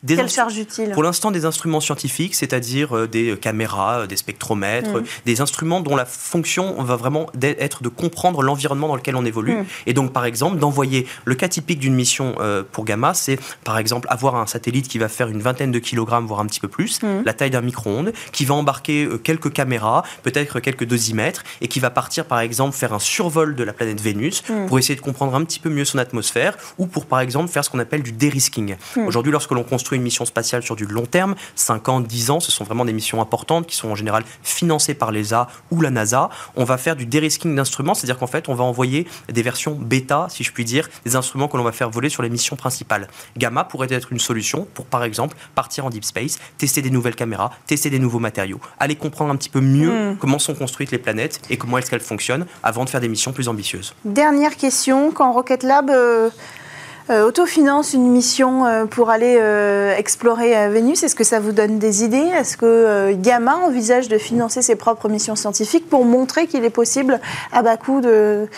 Quelle 0.06 0.28
charge 0.28 0.58
utile? 0.58 0.90
Pour 0.90 1.02
l'instant, 1.02 1.30
des 1.30 1.44
instruments 1.44 1.80
scientifiques, 1.80 2.34
c'est-à-dire 2.34 2.96
euh, 2.96 3.08
des 3.08 3.36
caméras, 3.36 4.00
euh, 4.00 4.06
des 4.06 4.16
spectromètres, 4.16 5.00
mm. 5.00 5.04
des 5.24 5.40
instruments 5.40 5.80
dont 5.80 5.96
la 5.96 6.04
fonction 6.04 6.55
va 6.62 6.96
vraiment 6.96 7.26
être 7.42 7.82
de 7.82 7.88
comprendre 7.88 8.42
l'environnement 8.42 8.88
dans 8.88 8.96
lequel 8.96 9.16
on 9.16 9.24
évolue. 9.24 9.56
Mm. 9.56 9.66
Et 9.86 9.94
donc, 9.94 10.12
par 10.12 10.24
exemple, 10.24 10.58
d'envoyer 10.58 11.06
le 11.24 11.34
cas 11.34 11.48
typique 11.48 11.78
d'une 11.78 11.94
mission 11.94 12.34
euh, 12.40 12.62
pour 12.70 12.84
Gamma, 12.84 13.14
c'est 13.14 13.38
par 13.64 13.78
exemple 13.78 14.06
avoir 14.10 14.36
un 14.36 14.46
satellite 14.46 14.88
qui 14.88 14.98
va 14.98 15.08
faire 15.08 15.28
une 15.28 15.40
vingtaine 15.40 15.72
de 15.72 15.78
kilogrammes, 15.78 16.26
voire 16.26 16.40
un 16.40 16.46
petit 16.46 16.60
peu 16.60 16.68
plus, 16.68 17.02
mm. 17.02 17.22
la 17.24 17.32
taille 17.32 17.50
d'un 17.50 17.60
micro-ondes, 17.60 18.12
qui 18.32 18.44
va 18.44 18.54
embarquer 18.54 19.08
quelques 19.22 19.52
caméras, 19.52 20.02
peut-être 20.22 20.60
quelques 20.60 20.86
dosimètres, 20.86 21.42
et 21.60 21.68
qui 21.68 21.80
va 21.80 21.90
partir 21.90 22.24
par 22.24 22.40
exemple 22.40 22.76
faire 22.76 22.92
un 22.92 22.98
survol 22.98 23.54
de 23.54 23.64
la 23.64 23.72
planète 23.72 24.00
Vénus 24.00 24.42
pour 24.68 24.78
essayer 24.78 24.96
de 24.96 25.00
comprendre 25.00 25.34
un 25.34 25.44
petit 25.44 25.58
peu 25.58 25.68
mieux 25.68 25.84
son 25.84 25.98
atmosphère, 25.98 26.56
ou 26.78 26.86
pour 26.86 27.06
par 27.06 27.20
exemple 27.20 27.50
faire 27.50 27.64
ce 27.64 27.70
qu'on 27.70 27.78
appelle 27.78 28.02
du 28.02 28.12
dérisking. 28.12 28.76
Aujourd'hui, 29.06 29.32
lorsque 29.32 29.52
l'on 29.52 29.64
construit 29.64 29.96
une 29.96 30.02
mission 30.02 30.24
spatiale 30.24 30.62
sur 30.62 30.76
du 30.76 30.86
long 30.86 31.06
terme, 31.06 31.34
5 31.54 31.88
ans, 31.88 32.00
10 32.00 32.30
ans, 32.30 32.40
ce 32.40 32.52
sont 32.52 32.64
vraiment 32.64 32.84
des 32.84 32.92
missions 32.92 33.20
importantes 33.20 33.66
qui 33.66 33.76
sont 33.76 33.88
en 33.88 33.94
général 33.94 34.24
financées 34.42 34.94
par 34.94 35.12
l'ESA 35.12 35.48
ou 35.70 35.80
la 35.80 35.90
NASA. 35.90 36.28
On 36.56 36.64
va 36.64 36.78
faire 36.78 36.96
du 36.96 37.06
dérisking 37.06 37.54
d'instruments, 37.54 37.94
c'est-à-dire 37.94 38.18
qu'en 38.18 38.26
fait, 38.26 38.48
on 38.48 38.54
va 38.54 38.64
envoyer 38.64 39.06
des 39.28 39.42
versions 39.42 39.72
bêta, 39.72 40.26
si 40.30 40.44
je 40.44 40.52
puis 40.52 40.64
dire, 40.64 40.88
des 41.04 41.16
instruments 41.16 41.48
que 41.48 41.56
l'on 41.56 41.64
va 41.64 41.72
faire 41.72 41.90
voler 41.90 42.08
sur 42.08 42.22
les 42.22 42.30
missions 42.30 42.56
principales. 42.56 43.08
Gamma 43.36 43.64
pourrait 43.64 43.88
être 43.90 44.12
une 44.12 44.18
solution 44.18 44.66
pour, 44.74 44.86
par 44.86 45.04
exemple, 45.04 45.36
partir 45.54 45.86
en 45.86 45.90
deep 45.90 46.04
space, 46.04 46.38
tester 46.58 46.82
des 46.82 46.90
nouvelles 46.90 47.16
caméras, 47.16 47.50
tester 47.66 47.90
des 47.90 47.98
nouveaux 47.98 48.18
matériaux, 48.18 48.60
aller 48.78 48.96
comprendre 48.96 49.32
un 49.32 49.36
petit 49.36 49.48
peu 49.50 49.60
mieux 49.60 50.12
hmm. 50.12 50.16
comment 50.18 50.38
sont 50.38 50.54
construites 50.54 50.90
les 50.90 50.98
planètes 50.98 51.40
et 51.50 51.56
comment 51.56 51.78
est-ce 51.78 51.90
qu'elles 51.90 52.00
fonctionnent 52.00 52.46
avant 52.62 52.84
de 52.84 52.90
faire 52.90 53.00
des 53.00 53.08
missions 53.08 53.32
plus 53.32 53.48
ambitieuses. 53.48 53.94
Dernière 54.04 54.56
question, 54.56 55.12
quand 55.12 55.32
Rocket 55.32 55.62
Lab... 55.62 55.90
Euh, 55.90 56.16
euh, 56.16 56.30
autofinance 57.10 57.92
une 57.92 58.08
mission 58.08 58.66
euh, 58.66 58.84
pour 58.86 59.10
aller 59.10 59.38
euh, 59.40 59.94
explorer 59.96 60.68
Vénus. 60.70 61.02
Est-ce 61.02 61.14
que 61.14 61.24
ça 61.24 61.40
vous 61.40 61.52
donne 61.52 61.78
des 61.78 62.04
idées? 62.04 62.16
Est-ce 62.16 62.56
que 62.56 63.12
Gamma 63.14 63.56
envisage 63.56 64.08
de 64.08 64.18
financer 64.18 64.62
ses 64.62 64.76
propres 64.76 65.08
missions 65.08 65.36
scientifiques 65.36 65.88
pour 65.88 66.04
montrer 66.04 66.46
qu'il 66.46 66.64
est 66.64 66.70
possible 66.70 67.20
à 67.52 67.62
bas 67.62 67.76
coût 67.76 68.00
de 68.00 68.48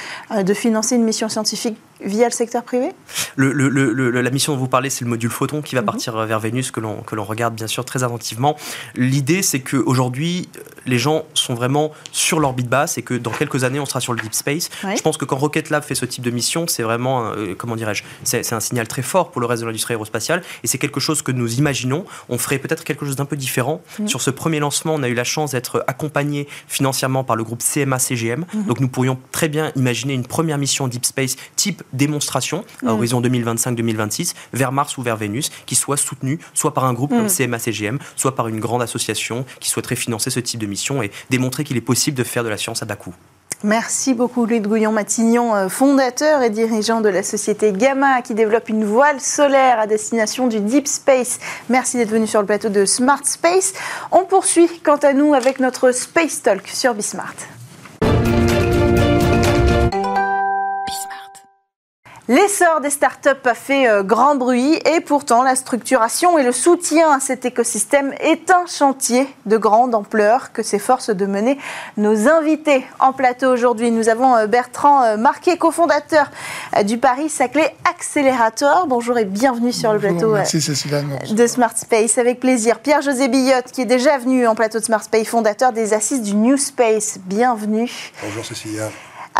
financer 0.54 0.96
une 0.96 1.04
mission 1.04 1.28
scientifique 1.28 1.76
via 2.04 2.26
le 2.26 2.32
secteur 2.32 2.62
privé? 2.62 2.90
La 3.36 4.30
mission 4.30 4.52
dont 4.52 4.58
vous 4.58 4.68
parlez, 4.68 4.90
c'est 4.90 5.04
le 5.04 5.10
module 5.10 5.30
photon 5.30 5.62
qui 5.62 5.74
va 5.74 5.82
mhm. 5.82 5.86
partir 5.86 6.16
vers 6.26 6.40
Vénus, 6.40 6.70
que 6.70 6.80
l'on 6.80 7.24
regarde 7.24 7.54
bien 7.54 7.66
sûr 7.66 7.84
très 7.84 8.04
attentivement. 8.04 8.56
L'idée, 8.94 9.42
c'est 9.42 9.60
qu'aujourd'hui, 9.60 10.48
les 10.86 10.98
gens 10.98 11.24
sont 11.34 11.54
vraiment 11.54 11.92
sur 12.12 12.40
l'orbite 12.40 12.68
basse 12.68 12.98
et 12.98 13.02
que 13.02 13.14
dans 13.14 13.30
quelques 13.30 13.64
années, 13.64 13.80
on 13.80 13.86
sera 13.86 14.00
sur 14.00 14.12
le 14.12 14.20
deep 14.20 14.34
space. 14.34 14.70
Je 14.82 15.02
pense 15.02 15.16
que 15.16 15.24
quand 15.24 15.36
Rocket 15.36 15.70
Lab 15.70 15.82
fait 15.82 15.94
ce 15.94 16.04
type 16.04 16.24
de 16.24 16.30
mission, 16.30 16.66
c'est 16.66 16.82
vraiment, 16.82 17.32
euh, 17.32 17.54
comment 17.56 17.76
dirais-je, 17.76 18.02
c'est 18.24 18.52
un 18.52 18.60
signal 18.60 18.88
très 18.88 19.02
fort 19.02 19.30
pour 19.30 19.40
le 19.40 19.46
reste 19.46 19.62
de 19.62 19.66
l'industrie 19.66 19.94
aérospatiale 19.94 20.42
et 20.62 20.66
c'est 20.66 20.78
quelque 20.78 21.00
chose 21.00 21.22
que 21.22 21.32
nous 21.32 21.58
imaginons. 21.58 22.04
On 22.28 22.38
ferait 22.38 22.58
peut-être 22.58 22.84
quelque 22.84 23.04
chose 23.04 23.16
d'un 23.16 23.24
peu 23.24 23.36
différent. 23.36 23.82
Mhm. 23.98 24.08
Sur 24.08 24.22
ce 24.22 24.30
premier 24.30 24.60
lancement, 24.60 24.94
on 24.94 25.02
a 25.02 25.08
eu 25.08 25.14
la 25.14 25.24
chance 25.24 25.52
d'être 25.52 25.84
accompagné 25.86 26.48
financièrement 26.66 27.24
par 27.24 27.36
le 27.36 27.44
groupe 27.44 27.62
CMA-CGM. 27.62 28.44
Mhm. 28.52 28.64
Donc 28.64 28.80
nous 28.80 28.88
pourrions 28.88 29.18
très 29.30 29.48
bien 29.48 29.72
imaginer 29.76 30.14
une 30.14 30.26
première 30.26 30.58
mission 30.58 30.88
deep 30.88 31.04
space 31.04 31.36
type 31.56 31.82
démonstration 31.92 32.64
à 32.83 32.87
mm. 32.87 32.88
horizon 32.88 33.21
2025-2026 33.23 34.35
vers 34.52 34.73
Mars 34.73 34.97
ou 34.99 35.02
vers 35.02 35.16
Vénus 35.16 35.50
qui 35.66 35.75
soit 35.75 35.97
soutenue 35.97 36.38
soit 36.54 36.75
par 36.75 36.85
un 36.85 36.92
groupe 36.92 37.11
comme 37.11 37.25
mm. 37.25 37.28
CMA-CGM, 37.28 37.99
soit 38.16 38.35
par 38.35 38.49
une 38.49 38.61
grande 38.61 38.83
association 38.83 39.45
qui 39.61 39.71
souhaiterait 39.71 39.97
financer 39.97 40.30
ce 40.30 40.40
type 40.40 40.61
de 40.61 40.66
mission 40.66 41.02
et 41.02 41.11
démontrer 41.30 41.64
qu'il 41.64 41.76
est 41.76 41.83
possible 41.83 42.16
de 42.16 42.25
faire 42.25 42.45
de 42.45 42.49
la 42.49 42.57
science 42.57 42.83
à 42.83 42.87
bas 42.87 42.97
coût. 42.97 43.14
Merci 43.64 44.14
beaucoup 44.14 44.47
Louis 44.47 44.61
de 44.61 44.68
Gouillon-Matignon, 44.68 45.57
euh, 45.57 45.68
fondateur 45.68 46.42
et 46.42 46.50
dirigeant 46.50 47.00
de 47.00 47.09
la 47.09 47.25
société 47.25 47.73
Gamma 47.73 48.23
qui 48.23 48.35
développe 48.35 48.68
une 48.68 48.85
voile 48.85 49.21
solaire 49.21 49.80
à 49.80 49.88
destination 49.88 50.47
du 50.47 50.61
Deep 50.61 50.87
Space. 50.87 51.40
Merci 51.68 51.97
d'être 51.97 52.11
venu 52.11 52.28
sur 52.28 52.40
le 52.40 52.47
plateau 52.47 52.68
de 52.68 52.85
Smart 52.85 53.25
Space. 53.25 53.73
On 54.12 54.23
poursuit 54.25 54.68
quant 54.85 54.99
à 54.99 55.12
nous 55.12 55.35
avec 55.35 55.59
notre 55.59 55.90
Space 55.90 56.40
Talk 56.42 56.68
sur 56.68 56.95
Bismart. 56.95 57.57
L'essor 62.30 62.82
des 62.82 62.90
startups 62.90 63.30
a 63.47 63.54
fait 63.54 63.88
euh, 63.88 64.02
grand 64.02 64.35
bruit 64.35 64.78
et 64.85 65.00
pourtant 65.00 65.42
la 65.42 65.56
structuration 65.56 66.37
et 66.37 66.42
le 66.42 66.52
soutien 66.52 67.11
à 67.11 67.20
cet 67.20 67.47
écosystème 67.47 68.12
est 68.20 68.50
un 68.50 68.66
chantier 68.66 69.26
de 69.47 69.56
grande 69.56 69.94
ampleur 69.94 70.52
que 70.52 70.62
s'efforcent 70.62 71.08
de 71.08 71.25
mener 71.25 71.56
nos 71.97 72.28
invités 72.28 72.85
en 73.00 73.14
plateau 73.14 73.50
aujourd'hui. 73.50 73.90
Nous 73.90 74.11
avons 74.11 74.37
euh, 74.37 74.47
Bertrand 74.47 75.04
euh, 75.04 75.16
Marquet, 75.16 75.56
cofondateur 75.56 76.30
du 76.85 76.99
Paris 76.99 77.30
Saclay 77.30 77.75
Accélérateur. 77.88 78.87
Bonjour 78.87 79.16
et 79.16 79.25
bienvenue 79.25 79.73
sur 79.73 79.94
le 79.94 79.99
plateau 79.99 80.35
de 80.37 81.47
Smart 81.47 81.78
Space. 81.78 82.18
Avec 82.18 82.40
plaisir. 82.40 82.80
Pierre-José 82.80 83.28
Billotte 83.28 83.73
qui 83.73 83.80
est 83.80 83.87
déjà 83.87 84.18
venu 84.18 84.47
en 84.47 84.54
plateau 84.54 84.80
de 84.80 84.85
Smart 84.85 85.02
Space, 85.02 85.28
fondateur 85.28 85.73
des 85.73 85.94
assises 85.94 86.20
du 86.20 86.35
New 86.35 86.58
Space. 86.58 87.20
Bienvenue. 87.25 87.90
Bonjour 88.23 88.44
Cécilia. 88.44 88.90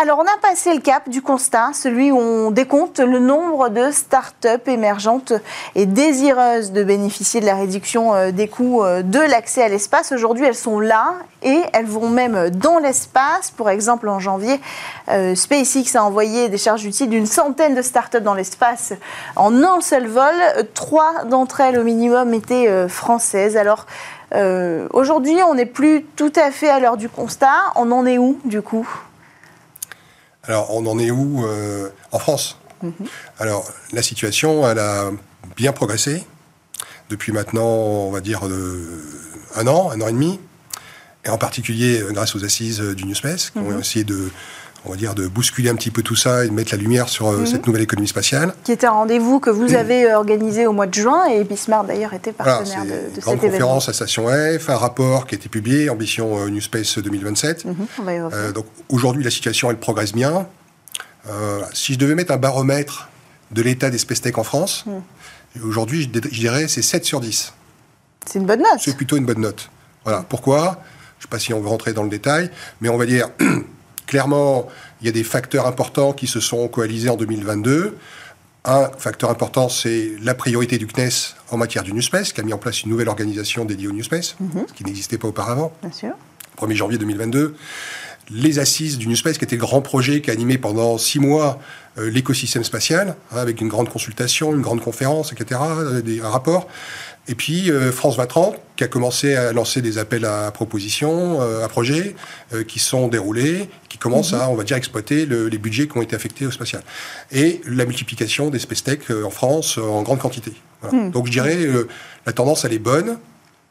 Alors, 0.01 0.21
on 0.21 0.23
a 0.23 0.39
passé 0.41 0.73
le 0.73 0.81
cap 0.81 1.09
du 1.09 1.23
constat, 1.23 1.71
celui 1.75 2.13
où 2.13 2.19
on 2.19 2.53
décompte 2.53 3.01
le 3.01 3.19
nombre 3.19 3.69
de 3.69 3.91
start-up 3.91 4.69
émergentes 4.69 5.33
et 5.75 5.87
désireuses 5.87 6.71
de 6.71 6.85
bénéficier 6.85 7.41
de 7.41 7.47
la 7.47 7.57
réduction 7.57 8.15
euh, 8.15 8.31
des 8.31 8.47
coûts 8.47 8.85
euh, 8.85 9.03
de 9.03 9.19
l'accès 9.19 9.61
à 9.61 9.69
l'espace. 9.69 10.13
Aujourd'hui, 10.13 10.45
elles 10.45 10.55
sont 10.55 10.79
là 10.79 11.15
et 11.43 11.63
elles 11.73 11.87
vont 11.87 12.09
même 12.11 12.49
dans 12.51 12.79
l'espace. 12.79 13.51
Pour 13.51 13.71
exemple, 13.71 14.09
en 14.09 14.21
janvier, 14.21 14.61
euh, 15.09 15.35
SpaceX 15.35 15.97
a 15.97 16.05
envoyé 16.05 16.49
des 16.49 16.59
charges 16.59 16.85
utiles 16.85 17.11
d'une 17.11 17.27
centaine 17.27 17.75
de 17.75 17.83
start-up 17.83 18.23
dans 18.23 18.35
l'espace 18.35 18.93
en 19.35 19.65
un 19.65 19.81
seul 19.81 20.07
vol. 20.07 20.33
Trois 20.75 21.25
d'entre 21.25 21.61
elles, 21.61 21.77
au 21.77 21.83
minimum, 21.83 22.35
étaient 22.35 22.87
françaises. 22.89 23.57
Alors, 23.57 23.87
aujourd'hui, 24.93 25.39
on 25.43 25.55
n'est 25.55 25.67
plus 25.67 26.05
tout 26.15 26.33
à 26.37 26.53
fait 26.53 26.69
à 26.69 26.79
l'heure 26.79 26.97
du 26.97 27.09
constat. 27.09 27.73
On 27.75 27.91
en 27.91 28.07
est 28.07 28.19
où, 28.19 28.39
du 28.45 28.63
coup? 28.63 28.87
Alors, 30.49 30.75
on 30.75 30.87
en 30.87 30.99
est 30.99 31.11
où 31.11 31.45
euh, 31.45 31.91
En 32.11 32.19
France? 32.19 32.57
Mhm. 32.83 32.93
Alors, 33.39 33.71
la 33.93 34.03
situation, 34.03 34.69
elle 34.69 34.79
a 34.79 35.11
bien 35.57 35.73
progressé 35.73 36.25
depuis 37.11 37.33
maintenant, 37.33 37.67
on 37.67 38.11
va 38.11 38.21
dire, 38.21 38.47
euh, 38.47 39.03
un 39.57 39.67
an, 39.67 39.91
un 39.91 40.01
an 40.01 40.09
et 40.09 40.13
demi, 40.13 40.41
et 41.25 41.29
en 41.29 41.39
particulier 41.39 42.01
euh, 42.01 42.13
grâce 42.13 42.35
aux 42.35 42.45
assises 42.45 42.81
du 42.81 43.05
New 43.05 43.15
Space, 43.15 43.51
qui 43.51 43.59
ont 43.59 43.71
mhm. 43.71 43.81
essayé 43.81 44.05
de 44.05 44.31
on 44.89 44.93
va 44.93 44.99
dire, 44.99 45.15
de 45.15 45.27
bousculer 45.27 45.69
un 45.71 45.75
petit 45.75 45.91
peu 45.91 46.03
tout 46.03 46.17
ça 46.17 46.45
et 46.45 46.49
de 46.49 46.53
mettre 46.53 46.73
la 46.73 46.79
lumière 46.79 47.09
sur 47.09 47.31
mhm. 47.31 47.47
cette 47.47 47.67
nouvelle 47.67 47.83
économie 47.83 48.09
spatiale. 48.09 48.55
Qui 48.65 48.73
était 48.73 48.87
un 48.87 48.93
rendez-vous 48.93 49.41
que 49.41 49.51
vous 49.51 49.75
avez 49.75 50.13
organisé 50.15 50.67
au 50.67 50.73
mois 50.73 50.87
de 50.87 50.95
juin 50.95 51.27
et 51.27 51.45
Bismarck 51.45 51.87
d'ailleurs 51.87 52.15
était 52.15 52.33
partenaire 52.33 52.85
de, 52.85 52.91
de 52.91 53.15
cet 53.15 53.25
grande 53.25 53.41
conférence 53.41 53.89
à 53.89 53.93
Station 53.93 54.27
F, 54.29 54.71
un 54.71 54.77
rapport 54.77 55.27
qui 55.27 55.35
a 55.35 55.39
été 55.39 55.49
publié, 55.49 55.91
Ambition 55.91 56.49
New 56.49 56.61
Space 56.61 56.99
2027. 56.99 57.67
donc 58.55 58.67
aujourd'hui, 58.89 59.25
la 59.25 59.31
situation, 59.31 59.71
elle 59.71 59.79
progresse 59.79 60.13
bien. 60.13 60.47
Euh, 61.29 61.63
si 61.73 61.95
je 61.95 61.99
devais 61.99 62.15
mettre 62.15 62.33
un 62.33 62.37
baromètre 62.37 63.09
de 63.51 63.63
l'état 63.63 63.91
des 63.91 63.99
space 63.99 64.21
tech 64.21 64.39
en 64.39 64.45
France, 64.45 64.85
hmm. 64.87 65.69
aujourd'hui, 65.69 66.03
je, 66.03 66.39
dirais 66.39 66.69
c'est 66.69 66.83
7 66.83 67.05
sur 67.05 67.21
10. 67.21 67.53
C'est 68.27 68.39
une 68.39 68.47
bonne 68.47 68.61
note. 68.61 68.79
C'est 68.79 68.97
plutôt 68.97 69.17
une 69.17 69.27
bonne 69.27 69.41
note. 69.41 69.71
Voilà. 70.05 70.25
Pourquoi? 70.29 70.83
Je 71.19 71.23
ne 71.23 71.23
sais 71.23 71.29
pas 71.31 71.39
si 71.39 71.53
on 71.53 71.61
veut 71.61 71.69
rentrer 71.69 71.93
dans 71.93 72.03
le 72.03 72.09
détail, 72.09 72.51
mais 72.81 72.89
on 72.89 72.97
va 72.97 73.07
dire 73.07 73.29
clairement, 74.09 74.67
il 75.01 75.07
y 75.07 75.09
a 75.09 75.13
des 75.13 75.23
facteurs 75.23 75.69
importants 75.69 76.13
qui 76.13 76.27
se 76.27 76.41
sont 76.41 76.67
coalisés 76.67 77.11
en 77.11 77.17
2022. 77.17 77.97
Un 78.65 78.91
facteur 78.99 79.31
important, 79.31 79.69
c'est 79.69 80.13
la 80.21 80.35
priorité 80.35 80.79
du 80.79 80.87
CNES 80.87 81.37
en 81.51 81.57
matière 81.57 81.85
du 81.85 81.93
qui 81.93 82.41
a 82.41 82.43
mis 82.43 82.53
en 82.53 82.59
place 82.59 82.83
une 82.83 82.91
nouvelle 82.91 83.09
organisation 83.09 83.65
dédiée 83.65 83.87
au 83.87 84.03
Space, 84.03 84.35
mhm. 84.41 84.65
ce 84.67 84.73
qui 84.73 84.85
n'existait 84.85 85.19
pas 85.19 85.29
auparavant. 85.29 85.73
Bien 85.83 85.93
sûr. 85.93 86.11
1er 86.61 86.75
janvier 86.75 86.99
2022 86.99 87.55
les 88.31 88.59
assises 88.59 88.99
du 88.99 89.15
Space, 89.17 89.39
qui 89.39 89.45
était 89.45 89.57
le 89.57 89.61
grand 89.61 89.81
projet 89.81 90.21
qui 90.21 90.31
a 90.31 90.33
animé 90.33 90.59
pendant 90.59 90.99
six 90.99 91.19
mois 91.19 91.59
euh, 91.99 92.11
l'écosystème 92.11 92.65
spatial, 92.65 93.17
hein, 93.33 93.37
avec 93.37 93.61
une 93.61 93.69
grande 93.69 93.89
consultation, 93.89 94.55
une 94.55 94.61
grande 94.61 94.81
conférence, 94.81 95.33
etc., 95.33 95.61
des, 96.05 96.21
un 96.21 96.29
rapport. 96.29 96.69
Et 97.29 97.35
puis 97.35 97.71
euh, 97.71 97.93
France 97.93 98.17
2030, 98.17 98.57
qui 98.77 98.85
a 98.85 98.89
commencé 98.89 99.35
à 99.35 99.53
lancer 99.53 99.83
des 99.83 99.99
appels 99.99 100.25
à 100.25 100.51
propositions, 100.51 101.41
à 101.41 101.69
projets, 101.69 102.15
qui 102.67 102.79
sont 102.79 103.09
déroulés, 103.09 103.69
qui 103.89 103.99
commencent 103.99 104.33
mhm. 104.33 104.41
à, 104.41 104.49
on 104.51 104.55
va 104.55 104.65
dire, 104.65 104.77
exploiter 104.77 105.27
les 105.27 105.59
budgets 105.59 105.89
qui 105.89 105.99
ont 105.99 106.03
été 106.03 106.15
affectés 106.15 106.47
au 106.47 106.51
spatial. 106.51 106.83
Et 107.33 107.61
la 107.67 107.85
multiplication 107.85 108.51
des 108.51 108.59
space 108.59 108.85
tech 108.85 109.11
en 109.11 109.31
France 109.31 109.79
en 109.79 110.03
grande 110.03 110.21
quantité. 110.21 110.53
Hmm. 110.93 111.11
Donc 111.11 111.27
je 111.27 111.33
dirais, 111.33 111.59
la 112.25 112.33
tendance, 112.33 112.65
elle 112.65 112.73
est 112.73 112.79
bonne 112.79 113.19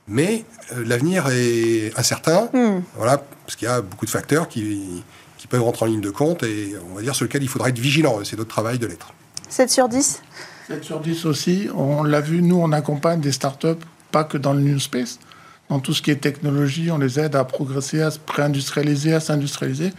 mais 0.08 0.46
euh, 0.72 0.84
l'avenir 0.86 1.28
est 1.30 1.98
incertain, 1.98 2.50
hmm. 2.54 2.82
voilà, 2.96 3.24
parce 3.46 3.56
qu'il 3.56 3.68
y 3.68 3.72
a 3.72 3.82
beaucoup 3.82 4.06
de 4.06 4.12
facteurs 4.12 4.48
qui, 4.48 5.04
qui, 5.38 5.48
peuvent 5.48 5.62
rentrer 5.62 5.86
en 5.86 5.90
ligne 5.90 6.02
de 6.02 6.10
compte 6.10 6.44
et 6.44 6.76
on 6.92 6.96
va 6.96 7.02
dire 7.02 7.16
sur 7.16 7.26
lesquels 7.26 7.44
il 7.44 7.50
faudra 7.50 7.70
être 7.70 7.80
vigilant. 7.80 8.20
C'est 8.24 8.38
notre 8.38 8.50
travail 8.50 8.80
de 8.80 8.88
l'être. 8.88 9.14
7 9.50 9.70
sur 9.70 9.88
10 9.88 10.22
7 10.68 10.84
sur 10.84 11.00
10 11.00 11.26
aussi. 11.26 11.70
On 11.76 12.04
l'a 12.04 12.20
vu, 12.20 12.42
nous, 12.42 12.58
on 12.58 12.72
accompagne 12.72 13.22
des 13.22 13.32
startups, 13.32 13.80
pas 14.12 14.24
que 14.24 14.38
dans 14.38 14.54
le 14.54 14.60
New 14.60 14.80
Space. 14.80 15.20
Dans 15.70 15.80
tout 15.80 15.94
ce 15.94 16.02
qui 16.02 16.12
est 16.12 16.18
technologie, 16.18 16.92
on 16.92 16.98
les 16.98 17.20
aide 17.20 17.36
à 17.36 17.44
progresser, 17.44 18.02
à 18.02 18.12
se 18.12 18.20
préindustrialiser, 18.20 19.14
à 19.14 19.20
s'industrialiser. 19.20 19.92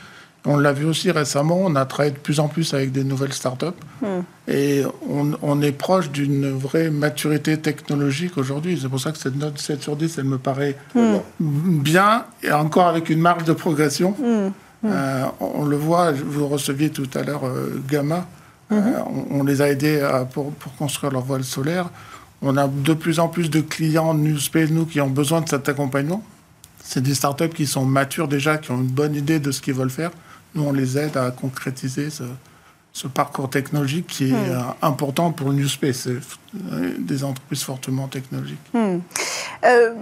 On 0.45 0.57
l'a 0.57 0.73
vu 0.73 0.85
aussi 0.85 1.11
récemment, 1.11 1.59
on 1.61 1.75
a 1.75 1.85
travaillé 1.85 2.13
de 2.13 2.19
plus 2.19 2.39
en 2.39 2.49
plus 2.49 2.73
avec 2.73 2.93
des 2.93 3.03
nouvelles 3.03 3.33
startups 3.33 3.67
hmm. 4.01 4.21
et 4.47 4.83
on, 5.43 5.61
est 5.61 5.73
proche 5.73 6.11
d'une 6.11 6.51
vraie 6.51 6.91
maturité 6.91 7.59
technologique 7.59 8.39
aujourd'hui. 8.39 8.79
C'est 8.81 8.89
pour 8.89 9.01
ça 9.01 9.11
que 9.11 9.19
cette 9.19 9.35
note 9.35 9.59
7 9.59 9.83
sur 9.83 9.97
10, 9.97 10.17
elle 10.19 10.25
me 10.25 10.39
paraît 10.39 10.77
hmm. 10.95 11.17
bien 11.41 12.25
et 12.43 12.53
encore 12.53 12.87
avec 12.87 13.11
une 13.11 13.21
marge 13.21 13.45
de 13.45 13.53
progression. 13.53 14.13
Hmm. 14.13 14.53
Euh, 14.85 15.25
on, 15.41 15.65
le 15.65 15.77
voit, 15.77 16.13
vous 16.13 16.47
receviez 16.47 16.91
tout 16.91 17.09
à 17.15 17.25
l'heure 17.25 17.45
euh, 17.45 17.83
Gamma, 17.91 18.27
euh, 18.73 19.01
on, 19.31 19.45
les 19.45 19.63
a 19.63 19.69
aidés 19.69 20.07
pour, 20.33 20.53
pour, 20.53 20.75
construire 20.77 21.13
leur 21.13 21.23
voile 21.23 21.45
solaire. 21.45 21.91
On 22.43 22.57
a 22.57 22.69
de 22.69 22.95
plus 22.95 23.19
en 23.19 23.29
plus 23.29 23.51
de 23.51 23.61
clients 23.61 24.17
Space, 24.39 24.71
nous, 24.71 24.87
qui 24.87 25.01
ont 25.01 25.09
besoin 25.09 25.41
de 25.41 25.49
cet 25.49 25.69
accompagnement. 25.69 26.23
C'est 26.83 27.03
des 27.03 27.15
startups 27.15 27.49
qui 27.49 27.67
sont 27.67 27.85
matures 27.85 28.29
déjà, 28.29 28.59
qui 28.59 28.71
ont 28.71 28.81
une 28.81 28.87
bonne 28.87 29.15
idée 29.15 29.41
de 29.41 29.51
ce 29.51 29.61
qu'ils 29.61 29.75
veulent 29.75 29.91
faire. 29.91 30.11
Nous, 30.55 30.63
on 30.63 30.73
les 30.73 30.97
aide 30.97 31.17
à 31.17 31.31
concrétiser 31.31 32.11
ce, 32.11 32.25
parcours 33.07 33.49
technologique 33.49 34.07
qui 34.07 34.31
est 34.31 34.33
hmm. 34.33 34.51
euh, 34.51 34.61
important 34.83 35.31
pour 35.31 35.53
New 35.53 35.69
Space, 35.69 36.09
euh, 36.09 36.21
des 36.99 37.25
entreprises 37.25 37.63
fortement 37.63 38.09
technologiques. 38.09 38.59
Hmm. 38.75 38.99
Euh, 39.65 39.93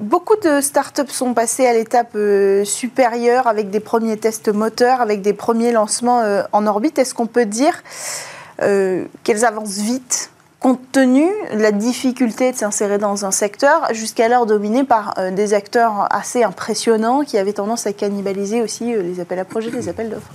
beaucoup 0.00 0.36
de 0.42 0.60
startups 0.60 1.08
sont 1.08 1.34
passées 1.34 1.66
à 1.66 1.72
l'étape 1.72 2.16
supérieure 2.64 3.46
avec 3.46 3.70
des 3.70 3.80
premiers 3.80 4.16
tests 4.16 4.48
moteurs, 4.48 5.00
avec 5.00 5.22
des 5.22 5.32
premiers 5.32 5.72
lancements 5.72 6.22
en 6.52 6.66
orbite. 6.66 6.98
Est-ce 6.98 7.14
qu'on 7.14 7.26
peut 7.26 7.46
dire 7.46 7.82
qu'elles 8.58 9.44
avancent 9.44 9.78
vite 9.78 10.32
compte 10.62 10.92
tenu 10.92 11.26
de 11.52 11.58
la 11.58 11.72
difficulté 11.72 12.52
de 12.52 12.56
s'insérer 12.56 12.98
dans 12.98 13.24
un 13.24 13.32
secteur 13.32 13.92
jusqu'alors 13.92 14.46
dominé 14.46 14.84
par 14.84 15.14
euh, 15.18 15.32
des 15.32 15.54
acteurs 15.54 16.06
assez 16.14 16.44
impressionnants 16.44 17.24
qui 17.24 17.36
avaient 17.36 17.52
tendance 17.52 17.86
à 17.88 17.92
cannibaliser 17.92 18.62
aussi 18.62 18.94
euh, 18.94 19.02
les 19.02 19.18
appels 19.18 19.40
à 19.40 19.44
projets, 19.44 19.70
les 19.70 19.88
appels 19.88 20.08
d'offres? 20.08 20.30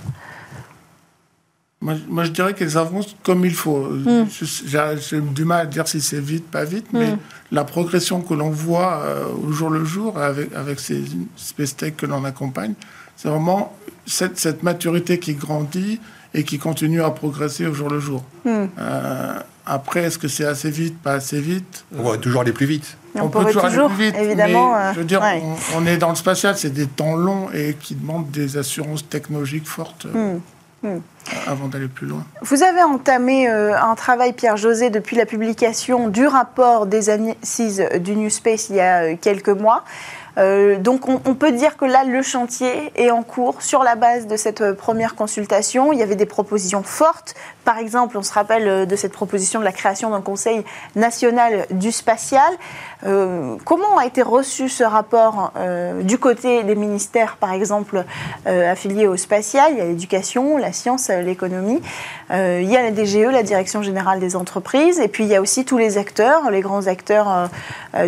Moi, 1.80 2.24
je 2.24 2.30
dirais 2.30 2.54
qu'elles 2.54 2.76
avancent 2.76 3.14
comme 3.22 3.44
il 3.44 3.54
faut. 3.54 3.78
Hmm. 3.78 4.26
J'ai 4.28 5.20
du 5.20 5.44
mal 5.44 5.60
à 5.60 5.66
dire 5.66 5.86
si 5.86 6.00
c'est 6.00 6.20
vite, 6.20 6.50
pas 6.50 6.64
vite, 6.64 6.86
mais 6.92 7.12
hmm. 7.12 7.18
la 7.52 7.62
progression 7.62 8.20
que 8.20 8.34
l'on 8.34 8.50
voit 8.50 9.02
euh, 9.04 9.24
au 9.46 9.52
jour 9.52 9.70
le 9.70 9.84
jour 9.84 10.18
avec, 10.18 10.52
avec 10.54 10.80
ces 10.80 11.04
space 11.36 11.76
tech 11.76 11.94
que 11.96 12.06
l'on 12.06 12.24
accompagne, 12.24 12.74
c'est 13.16 13.28
vraiment 13.28 13.76
cette, 14.06 14.38
cette, 14.38 14.64
maturité 14.64 15.20
qui 15.20 15.34
grandit 15.34 16.00
et 16.34 16.42
qui 16.42 16.58
continue 16.58 17.02
à 17.02 17.10
progresser 17.10 17.66
au 17.66 17.74
jour 17.74 17.88
le 17.88 18.00
jour. 18.00 18.24
Hmm. 18.44 18.66
Après, 19.64 20.04
est-ce 20.04 20.18
que 20.18 20.28
c'est 20.28 20.46
assez 20.46 20.70
vite, 20.70 20.98
pas 20.98 21.12
assez 21.12 21.40
vite 21.40 21.84
On 21.96 22.02
va 22.02 22.16
toujours 22.16 22.40
aller 22.40 22.52
plus 22.52 22.66
vite. 22.66 22.96
On, 23.14 23.28
peut 23.28 23.44
toujours, 23.44 23.66
aller 23.66 23.76
plus 23.76 24.04
vite, 24.06 24.16
évidemment. 24.18 24.74
Mais, 24.74 24.94
je 24.94 24.98
veux 25.00 25.04
dire, 25.04 25.20
on, 25.76 25.86
est 25.86 25.98
dans 25.98 26.08
le 26.08 26.16
spatial, 26.16 26.56
c'est 26.56 26.72
des 26.72 26.86
temps 26.86 27.16
longs 27.16 27.50
et 27.52 27.76
qui 27.78 27.94
demandent 27.94 28.30
des 28.30 28.56
assurances 28.56 29.06
technologiques 29.08 29.66
fortes. 29.66 30.06
Hmm. 30.80 30.98
avant 31.48 31.66
d'aller 31.66 31.88
plus 31.88 32.06
loin. 32.06 32.24
Vous 32.42 32.62
avez 32.62 32.84
entamé 32.84 33.48
euh, 33.48 33.76
un 33.76 33.96
travail, 33.96 34.32
Pierre-José, 34.32 34.90
depuis 34.90 35.16
la 35.16 35.26
publication 35.26 36.06
du 36.06 36.24
rapport 36.24 36.86
des 36.86 37.10
assises 37.10 37.84
du 37.98 38.14
New 38.14 38.30
Space 38.30 38.68
il 38.68 38.76
y 38.76 38.80
a 38.80 39.02
euh, 39.02 39.16
quelques 39.20 39.48
mois. 39.48 39.82
Euh, 40.36 40.78
donc 40.78 41.08
on, 41.08 41.34
peut 41.34 41.50
dire 41.50 41.76
que 41.76 41.84
là, 41.84 42.04
le 42.04 42.22
chantier 42.22 42.92
est 42.94 43.10
en 43.10 43.24
cours 43.24 43.60
sur 43.60 43.82
la 43.82 43.96
base 43.96 44.28
de 44.28 44.36
cette 44.36 44.72
première 44.74 45.16
consultation. 45.16 45.92
Il 45.92 45.98
y 45.98 46.02
avait 46.04 46.14
des 46.14 46.26
propositions 46.26 46.84
fortes. 46.84 47.34
Par 47.68 47.76
exemple, 47.76 48.16
on 48.16 48.22
se 48.22 48.32
rappelle 48.32 48.66
euh, 48.66 48.86
de 48.86 48.96
cette 48.96 49.12
proposition 49.12 49.60
de 49.60 49.64
la 49.66 49.72
création 49.72 50.08
d'un 50.08 50.22
Conseil 50.22 50.64
national 50.96 51.66
du 51.70 51.92
spatial. 51.92 52.50
comment 53.02 53.98
a 53.98 54.06
été 54.06 54.22
reçu 54.22 54.70
ce 54.70 54.82
rapport 54.82 55.52
du 56.02 56.18
côté 56.18 56.64
des 56.64 56.74
ministères, 56.74 57.36
par 57.36 57.52
exemple, 57.52 58.04
affiliés 58.46 59.06
au 59.06 59.16
spatial? 59.16 59.72
Il 59.72 59.78
y 59.78 59.80
a 59.80 59.84
l'éducation, 59.84 60.56
la 60.56 60.72
science, 60.72 61.10
euh, 61.10 61.20
l'économie. 61.20 61.80
Euh, 62.30 62.60
il 62.62 62.70
y 62.70 62.76
a 62.76 62.82
la 62.82 62.92
DGE, 62.92 63.30
la 63.30 63.42
Direction 63.42 63.82
générale 63.82 64.20
des 64.20 64.36
entreprises, 64.36 65.00
et 65.00 65.08
puis 65.08 65.24
il 65.24 65.30
y 65.30 65.34
a 65.34 65.40
aussi 65.40 65.64
tous 65.64 65.78
les 65.78 65.98
acteurs, 65.98 66.50
les 66.50 66.60
grands 66.60 66.86
acteurs 66.86 67.48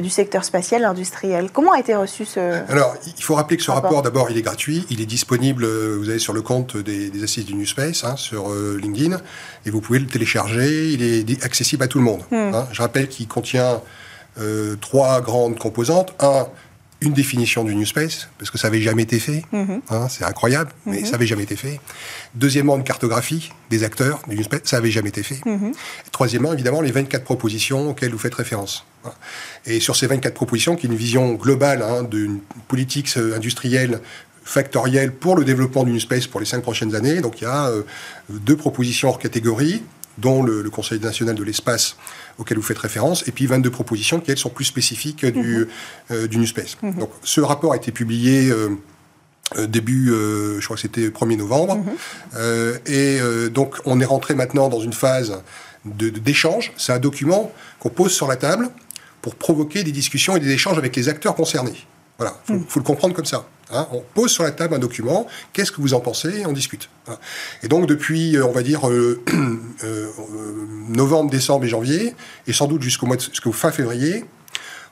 du 0.01 0.11
secteur 0.11 0.45
spatial, 0.45 0.85
industriel. 0.85 1.51
Comment 1.53 1.73
a 1.73 1.81
été 1.81 1.95
reçu 1.95 2.25
ce 2.25 2.41
Alors, 2.71 2.95
il 3.07 3.23
faut 3.23 3.35
rappeler 3.35 3.57
que 3.57 3.63
ce 3.63 3.71
rapport, 3.71 4.03
d'abord, 4.03 4.31
il 4.31 4.37
est 4.37 4.43
gratuit, 4.43 4.87
il 4.91 5.01
est 5.01 5.07
disponible, 5.07 5.67
vous 5.67 6.09
avez 6.11 6.19
sur 6.19 6.33
le 6.33 6.43
compte 6.43 6.77
des, 6.77 7.23
assises 7.23 7.47
du 7.47 7.55
New 7.55 7.67
Space, 7.67 8.05
hein, 8.05 8.17
sur 8.17 8.51
LinkedIn, 8.51 9.21
et 9.67 9.71
vous 9.71 9.81
pouvez 9.81 9.99
le 9.99 10.07
télécharger, 10.07 10.93
il 10.93 11.03
est 11.03 11.45
accessible 11.45 11.83
à 11.83 11.89
tout 11.89 11.99
le 11.99 12.05
monde. 12.05 12.23
Hmm. 12.31 12.55
Hein. 12.55 12.69
Je 12.73 12.83
rappelle 12.83 13.09
qu'il 13.09 13.29
contient 13.29 13.81
trois 14.81 15.21
grandes 15.21 15.59
composantes. 15.59 16.15
Un, 16.21 16.47
une 17.03 17.13
définition 17.13 17.65
du 17.65 17.75
New 17.75 17.87
Space, 17.87 18.29
parce 18.39 18.51
que 18.51 18.59
ça 18.59 18.69
n'avait 18.69 18.83
jamais 18.83 19.03
été 19.03 19.19
fait. 19.19 19.45
Mhm. 19.53 19.81
Hein, 19.89 20.09
c'est 20.09 20.25
incroyable, 20.25 20.71
mais 20.87 20.99
mhm. 20.99 21.05
ça 21.07 21.13
n'avait 21.13 21.27
jamais 21.27 21.45
été 21.45 21.57
fait. 21.57 21.81
Deuxièmement, 22.35 22.77
une 22.77 22.85
cartographie 22.85 23.51
des 23.71 23.85
acteurs 23.85 24.21
du 24.29 24.37
New 24.37 24.43
Space, 24.43 24.61
ça 24.65 24.77
n'avait 24.77 24.91
jamais 24.91 25.09
été 25.09 25.23
fait. 25.23 25.41
Troisièmement, 26.13 26.53
évidemment, 26.53 26.81
les 26.81 26.93
24 26.93 27.25
propositions 27.25 27.91
auxquelles 27.91 28.13
vous 28.13 28.19
faites 28.19 28.35
référence. 28.35 28.85
Et 29.65 29.81
sur 29.81 29.97
ces 29.97 30.07
24 30.07 30.35
propositions, 30.35 30.77
qui 30.77 30.87
est 30.87 30.91
une 30.91 30.97
vision 30.97 31.33
globale 31.35 31.83
hein, 31.83 32.03
d'une 32.03 32.41
politique 32.69 33.11
euh, 33.17 33.35
industrielle 33.35 34.01
factorielle 34.51 35.13
pour 35.13 35.37
le 35.37 35.45
développement 35.45 35.85
du 35.85 35.93
New 35.93 36.01
Space 36.01 36.27
pour 36.27 36.41
les 36.41 36.47
cinq 36.47 36.63
prochaines 36.63 36.95
années. 36.95 37.21
Donc 37.21 37.41
il 37.41 37.45
y 37.45 37.47
a 37.47 37.69
euh, 37.69 37.83
deux 38.29 38.57
propositions 38.57 39.09
hors 39.09 39.19
catégorie, 39.19 39.83
dont 40.19 40.43
le, 40.43 40.69
Conseil 40.71 41.01
national 41.01 41.35
de 41.35 41.43
l'espace 41.43 41.97
auquel 42.39 42.57
vous 42.57 42.63
faites 42.63 42.79
référence, 42.79 43.27
et 43.27 43.33
puis 43.33 43.47
22 43.47 43.71
propositions 43.71 44.21
qui, 44.21 44.31
elles, 44.31 44.39
sont 44.39 44.51
plus 44.51 44.65
spécifiques 44.65 45.27
du, 45.27 45.59
mhm. 45.59 45.67
euh, 46.13 46.27
du 46.27 46.39
New 46.39 46.47
Space. 46.47 46.77
Mhm. 46.83 46.95
Donc, 46.95 47.11
ce 47.23 47.41
rapport 47.41 47.73
a 47.73 47.77
été 47.77 47.93
publié 47.93 48.51
euh, 48.51 48.71
euh, 49.57 49.67
début, 49.67 50.09
je 50.09 50.65
crois 50.65 50.77
que 50.77 50.83
c'était 50.83 51.09
1er 51.09 51.37
novembre, 51.37 51.77
mhm. 51.77 52.79
et 52.87 53.19
donc 53.51 53.77
on 53.85 54.01
est 54.01 54.05
rentré 54.05 54.35
maintenant 54.35 54.69
dans 54.69 54.81
une 54.81 54.93
phase 54.93 55.43
d'échange. 55.85 56.73
C'est 56.77 56.93
un 56.93 56.99
document 56.99 57.53
qu'on 57.81 57.91
pose 57.91 58.13
sur 58.13 58.29
la 58.29 58.37
table 58.37 58.69
pour 59.23 59.35
provoquer 59.35 59.83
des 59.83 59.93
discussions 59.93 60.37
et 60.37 60.41
des 60.41 60.51
échanges 60.51 60.79
avec 60.79 60.95
les 60.95 61.09
acteurs 61.09 61.35
concernés. 61.35 61.85
Voilà, 62.19 62.37
il 62.49 62.61
faut, 62.69 62.81
le 62.81 62.85
comprendre 62.85 63.15
comme 63.15 63.25
ça. 63.25 63.47
Hein. 63.73 63.87
On 63.93 64.03
pose 64.15 64.31
sur 64.31 64.43
la 64.43 64.51
table 64.51 64.75
un 64.75 64.79
document, 64.79 65.27
qu'est-ce 65.53 65.73
que 65.73 65.81
vous 65.81 65.95
en 65.95 66.01
pensez, 66.01 66.41
et 66.41 66.47
on 66.47 66.53
discute. 66.53 66.89
Et 67.63 67.69
donc 67.69 67.87
depuis, 67.87 68.37
euh, 68.37 68.47
on 68.47 68.53
va 68.53 68.63
dire, 68.63 68.89
euh, 68.89 69.23
euh, 69.85 70.09
novembre, 70.89 71.31
décembre 71.31 71.65
et 71.65 71.69
janvier, 71.69 72.15
et 72.47 72.53
sans 72.53 72.67
doute 72.67 72.83
jusqu'au 72.83 73.07
mois 73.07 73.19
jusqu'au 73.19 73.53
fin 73.53 73.71
février, 73.71 74.25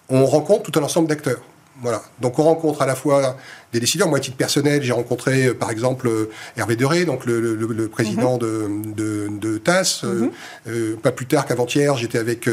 on 0.09 0.27
rencontre 0.27 0.71
tout 0.71 0.79
un 0.79 0.83
ensemble 0.83 1.09
d'acteurs. 1.09 1.41
Voilà. 1.81 2.03
Donc 2.21 2.41
on 2.41 2.43
rencontre 2.43 2.83
à 2.83 2.87
la 2.87 2.97
fois 2.97 3.37
des 3.73 3.79
décideurs. 3.79 4.09
Moi, 4.09 4.19
à 4.19 4.21
titre 4.21 4.37
personnel, 4.37 4.83
j'ai 4.83 4.91
rencontré 4.91 5.55
par 5.55 5.71
exemple 5.71 6.11
Hervé 6.57 6.75
Deré, 6.75 7.05
donc 7.05 7.25
le, 7.25 7.89
président 7.89 8.35
mhm. 8.35 8.95
de, 8.95 9.29
de, 9.31 9.59
TAS. 9.59 10.03
Mhm. 10.03 10.97
pas 10.97 11.13
plus 11.13 11.27
tard 11.27 11.47
qu'avant-hier, 11.47 11.97
j'étais 11.97 12.19
avec 12.19 12.51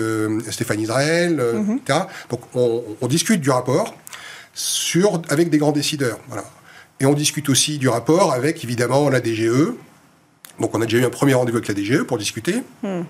Stéphane 0.51 0.79
Israël, 0.79 1.37
mhm. 1.37 1.77
etc. 1.77 2.01
Donc 2.29 2.41
on, 2.53 2.83
on, 3.01 3.07
discute 3.07 3.41
du 3.41 3.49
rapport 3.49 3.95
sur, 4.55 5.21
avec 5.29 5.49
des 5.51 5.59
grands 5.59 5.73
décideurs. 5.73 6.19
Voilà. 6.27 6.45
Et 6.99 7.05
on 7.05 7.13
discute 7.13 7.49
aussi 7.49 7.77
du 7.77 7.89
rapport 7.89 8.33
avec, 8.33 8.63
évidemment, 8.63 9.09
la 9.09 9.21
DGE. 9.21 9.73
Donc 10.59 10.73
on 10.73 10.81
a 10.81 10.85
déjà 10.85 10.99
eu 10.99 11.05
un 11.05 11.09
premier 11.09 11.33
rendez-vous 11.33 11.57
avec 11.57 11.67
la 11.67 11.75
DGE 11.75 12.03
pour 12.03 12.17
discuter. 12.17 12.63
Hmm. 12.81 13.03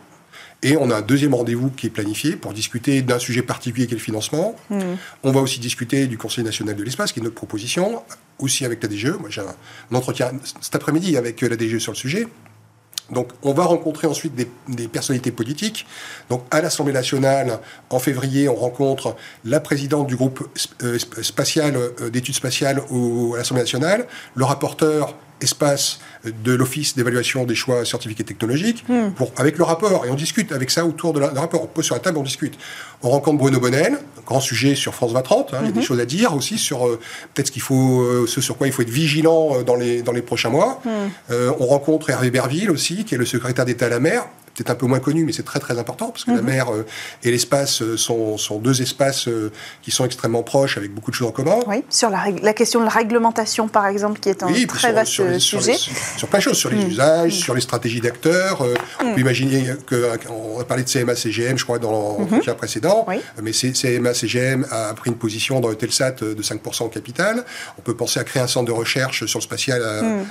Et 0.63 0.75
on 0.77 0.89
a 0.89 0.95
un 0.95 1.01
deuxième 1.01 1.35
rendez-vous 1.35 1.69
qui 1.69 1.87
est 1.87 1.91
planifié 1.91 2.35
pour 2.35 2.53
discuter 2.53 3.03
d'un 3.03 3.19
sujet 3.19 3.43
particulier 3.43 3.85
qui 3.85 3.93
est 3.93 3.97
le 3.97 4.03
financement. 4.03 4.55
Hmm. 4.71 4.95
On 5.23 5.31
va 5.31 5.41
aussi 5.41 5.59
discuter 5.59 6.07
du 6.07 6.17
Conseil 6.17 6.43
national 6.43 6.75
de 6.75 6.83
l'espace, 6.83 7.11
qui 7.11 7.19
est 7.19 7.23
notre 7.23 7.35
proposition, 7.35 8.01
aussi 8.39 8.65
avec 8.65 8.81
la 8.81 8.89
DGE. 8.89 9.13
Moi, 9.19 9.29
j'ai 9.29 9.41
un 9.41 9.95
entretien 9.95 10.31
cet 10.61 10.73
après-midi 10.73 11.15
avec 11.15 11.41
la 11.41 11.55
DGE 11.55 11.77
sur 11.77 11.91
le 11.91 11.97
sujet. 11.97 12.27
Donc, 13.11 13.29
on 13.43 13.53
va 13.53 13.65
rencontrer 13.65 14.07
ensuite 14.07 14.33
des, 14.35 14.87
personnalités 14.87 15.31
politiques. 15.31 15.85
Donc, 16.29 16.43
à 16.49 16.61
l'Assemblée 16.61 16.93
nationale, 16.93 17.59
en 17.89 17.99
février, 17.99 18.49
on 18.49 18.55
rencontre 18.55 19.15
la 19.43 19.59
présidente 19.59 20.07
du 20.07 20.15
groupe 20.15 20.47
euh, 20.83 20.97
spatial 21.21 21.75
euh, 21.75 22.09
d'études 22.09 22.35
spatiales 22.35 22.79
à 22.79 23.37
l'Assemblée 23.37 23.63
nationale, 23.63 24.07
le 24.33 24.45
rapporteur 24.45 25.15
espace 25.41 25.99
de 26.25 26.53
l'Office 26.53 26.95
d'évaluation 26.95 27.43
des 27.43 27.55
choix 27.55 27.85
scientifiques 27.85 28.19
et 28.19 28.23
technologiques, 28.23 28.85
hmm. 28.87 29.11
pour, 29.11 29.31
avec 29.37 29.57
le 29.57 29.63
rapport. 29.63 30.05
Et 30.05 30.09
on 30.09 30.15
discute 30.15 30.51
avec 30.51 30.71
ça 30.71 30.85
autour 30.85 31.13
de 31.13 31.19
la, 31.19 31.29
rapport. 31.29 31.63
On 31.63 31.67
pose 31.67 31.85
sur 31.85 31.95
la 31.95 32.01
table, 32.01 32.17
on 32.17 32.23
discute. 32.23 32.57
On 33.03 33.09
rencontre 33.09 33.37
Bruno 33.37 33.59
Bonnel, 33.59 33.99
grand 34.25 34.39
sujet 34.39 34.75
sur 34.75 34.93
France 34.93 35.11
2030. 35.11 35.53
Hein, 35.53 35.57
Il 35.61 35.65
y 35.65 35.69
a 35.69 35.71
des 35.71 35.79
hmm. 35.79 35.83
choses 35.83 35.99
à 35.99 36.05
dire 36.05 36.35
aussi 36.35 36.57
sur 36.57 36.87
euh, 36.87 36.99
peut-être 37.33 37.47
ce 37.47 37.51
qu'il 37.51 37.61
faut, 37.61 38.01
euh, 38.01 38.25
ce 38.27 38.41
sur 38.41 38.57
quoi 38.57 38.67
il 38.67 38.73
faut 38.73 38.81
être 38.81 38.89
vigilant 38.89 39.57
euh, 39.57 39.63
dans 39.63 39.75
les, 39.75 40.01
dans 40.01 40.11
les 40.11 40.21
prochains 40.21 40.49
mois. 40.49 40.81
Hmm. 40.85 41.33
on 41.59 41.65
rencontre 41.65 42.09
Hervé 42.09 42.31
Berville 42.31 42.71
aussi, 42.71 43.05
qui 43.05 43.15
est 43.15 43.17
le 43.17 43.25
secrétaire 43.25 43.65
d'État 43.65 43.87
à 43.87 43.89
la 43.89 43.99
mer 43.99 44.25
peut-être 44.55 44.69
un 44.69 44.75
peu 44.75 44.85
moins 44.85 44.99
connu, 44.99 45.25
mais 45.25 45.33
c'est 45.33 45.43
très 45.43 45.59
très 45.59 45.77
important 45.77 46.09
parce 46.09 46.23
que 46.23 46.31
la 46.31 46.37
mhm. 46.37 46.45
mer 46.45 46.73
euh, 46.73 46.85
et 47.23 47.31
l'espace 47.31 47.81
euh, 47.81 47.97
sont, 47.97 48.37
sont, 48.37 48.57
deux 48.59 48.81
espaces 48.81 49.27
euh, 49.27 49.51
qui 49.81 49.91
sont 49.91 50.05
extrêmement 50.05 50.43
proches 50.43 50.77
avec 50.77 50.93
beaucoup 50.93 51.11
de 51.11 51.15
choses 51.15 51.27
en 51.27 51.31
commun. 51.31 51.59
Oui, 51.67 51.83
sur 51.89 52.09
la, 52.09 52.25
la 52.41 52.53
question 52.53 52.79
de 52.79 52.85
la 52.85 52.91
réglementation 52.91 53.67
par 53.67 53.85
exemple, 53.87 54.19
qui 54.19 54.29
est 54.29 54.43
un 54.43 54.47
très 54.67 54.93
vaste 54.93 55.39
sujet. 55.39 55.75
Sur, 55.75 56.27
plein 56.29 56.39
de 56.39 56.43
choses, 56.43 56.57
sur 56.57 56.69
les 56.69 56.77
mhm. 56.77 56.89
usages, 56.89 57.33
sur 57.33 57.53
les 57.53 57.61
stratégies 57.61 58.01
d'acteurs. 58.01 58.61
On 58.61 59.03
peut 59.03 59.11
mhm. 59.11 59.19
imaginer 59.19 59.73
qu'on 59.89 60.59
a 60.59 60.63
parlé 60.63 60.83
de 60.83 60.89
CMA-CGM, 60.89 61.57
je 61.57 61.63
crois, 61.63 61.79
dans 61.79 61.91
l'entretien 61.91 62.53
précédent, 62.53 63.05
mais 63.41 63.51
CMA-CGM 63.51 64.65
a 64.71 64.93
pris 64.93 65.09
une 65.09 65.17
position 65.17 65.59
dans 65.59 65.69
le 65.69 65.75
Telsat 65.75 66.11
de 66.21 66.41
5% 66.41 66.83
en 66.83 66.89
capital. 66.89 67.43
On 67.77 67.81
peut 67.81 67.95
penser 67.95 68.19
à 68.19 68.23
créer 68.23 68.41
un 68.41 68.47
centre 68.47 68.67
de 68.67 68.71
recherche 68.71 69.25
sur 69.25 69.39
le 69.39 69.43
spatial 69.43 69.81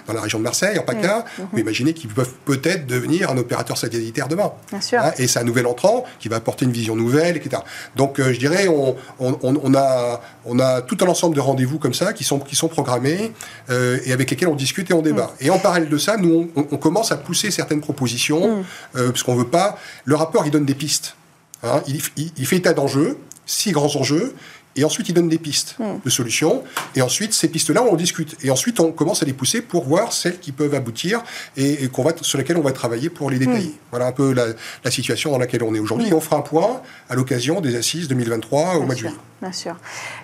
dans 0.06 0.14
la 0.14 0.20
région 0.20 0.38
de 0.38 0.44
Marseille, 0.44 0.78
en 0.78 0.82
PACA. 0.82 1.24
On 1.40 1.46
peut 1.46 1.60
imaginer 1.60 1.92
qu'ils 1.92 2.10
peuvent 2.10 2.32
peut-être 2.44 2.86
devenir 2.86 3.30
un 3.30 3.36
opérateur 3.36 3.76
satellitaire 3.76 4.13
demain. 4.28 4.52
Hein, 4.72 5.12
et 5.18 5.26
c'est 5.26 5.38
un 5.38 5.44
nouvel 5.44 5.66
entrant 5.66 6.04
qui 6.18 6.28
va 6.28 6.36
apporter 6.36 6.64
une 6.64 6.72
vision 6.72 6.96
nouvelle, 6.96 7.36
etc. 7.36 7.62
Donc 7.96 8.18
euh, 8.18 8.32
je 8.32 8.38
dirais, 8.38 8.68
on, 8.68 8.96
on, 9.20 9.74
a, 9.74 10.20
on 10.44 10.58
a 10.58 10.82
tout 10.82 10.96
un 11.02 11.06
ensemble 11.06 11.34
de 11.34 11.40
rendez-vous 11.40 11.78
comme 11.78 11.94
ça 11.94 12.12
qui 12.12 12.24
sont, 12.24 12.38
qui 12.38 12.56
sont 12.56 12.68
programmés 12.68 13.32
euh, 13.70 13.98
et 14.04 14.12
avec 14.12 14.30
lesquels 14.30 14.48
on 14.48 14.54
discute 14.54 14.90
et 14.90 14.94
on 14.94 15.02
débat. 15.02 15.32
Mm. 15.40 15.46
Et 15.46 15.50
en 15.50 15.58
parallèle 15.58 15.88
de 15.88 15.98
ça, 15.98 16.16
nous, 16.16 16.50
on, 16.56 16.76
commence 16.76 17.12
à 17.12 17.16
pousser 17.16 17.50
certaines 17.50 17.80
propositions, 17.80 18.58
mm. 18.58 18.64
euh, 18.96 19.10
parce 19.10 19.22
qu'on 19.22 19.34
veut 19.34 19.48
pas... 19.48 19.78
Le 20.04 20.14
rapport, 20.14 20.46
il 20.46 20.50
donne 20.50 20.66
des 20.66 20.74
pistes. 20.74 21.16
Hein. 21.62 21.82
il, 21.86 22.00
il, 22.36 22.46
fait 22.46 22.56
état 22.56 22.74
d'enjeux, 22.74 23.18
six 23.46 23.72
grands 23.72 23.94
enjeux, 23.96 24.34
et 24.76 24.84
ensuite, 24.84 25.08
il 25.08 25.14
donne 25.14 25.28
des 25.28 25.38
pistes 25.38 25.76
hmm. 25.78 26.00
de 26.04 26.10
solutions. 26.10 26.64
Et 26.96 27.02
ensuite, 27.02 27.32
ces 27.32 27.48
pistes-là, 27.48 27.82
on 27.82 27.92
en 27.92 27.96
discute. 27.96 28.36
Et 28.42 28.50
ensuite, 28.50 28.80
on 28.80 28.92
commence 28.92 29.22
à 29.22 29.26
les 29.26 29.32
pousser 29.32 29.62
pour 29.62 29.84
voir 29.84 30.12
celles 30.12 30.38
qui 30.38 30.52
peuvent 30.52 30.74
aboutir 30.74 31.22
et, 31.56 31.88
qu'on 31.88 32.02
va, 32.02 32.12
sur 32.20 32.38
lesquelles 32.38 32.56
on 32.56 32.62
va 32.62 32.72
travailler 32.72 33.10
pour 33.10 33.30
les 33.30 33.38
détailler. 33.38 33.68
Hmm. 33.68 33.90
Voilà 33.90 34.06
un 34.06 34.12
peu 34.12 34.32
la, 34.32 34.90
situation 34.90 35.30
dans 35.30 35.38
laquelle 35.38 35.62
on 35.62 35.74
est 35.74 35.78
aujourd'hui. 35.78 36.08
Et 36.08 36.12
on 36.12 36.20
fera 36.20 36.36
un 36.36 36.42
point 36.42 36.80
à 37.08 37.14
l'occasion 37.14 37.60
des 37.60 37.76
assises 37.76 38.08
2023 38.08 38.76
au 38.76 38.82
mois 38.82 38.94
de 38.94 39.00
juillet 39.00 39.14
bien 39.44 39.52
sûr, 39.52 39.76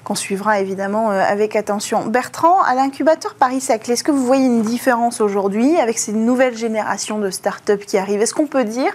qu'on 0.02 0.14
suivra 0.14 0.61
évidemment 0.61 1.11
euh, 1.11 1.22
avec 1.22 1.54
attention. 1.54 2.06
Bertrand, 2.06 2.62
à 2.62 2.74
l'incubateur 2.74 3.35
Paris-Saclay, 3.35 3.92
est-ce 3.92 4.02
que 4.02 4.11
vous 4.11 4.24
voyez 4.24 4.46
une 4.46 4.62
différence 4.62 5.20
aujourd'hui 5.20 5.76
avec 5.76 5.98
ces 5.98 6.12
nouvelles 6.12 6.56
générations 6.56 7.18
de 7.18 7.28
start-up 7.28 7.85
qui 7.85 7.98
arrivent? 7.98 8.22
Est-ce 8.22 8.33
qu'on 8.33 8.46
peut 8.46 8.64
dire 8.64 8.92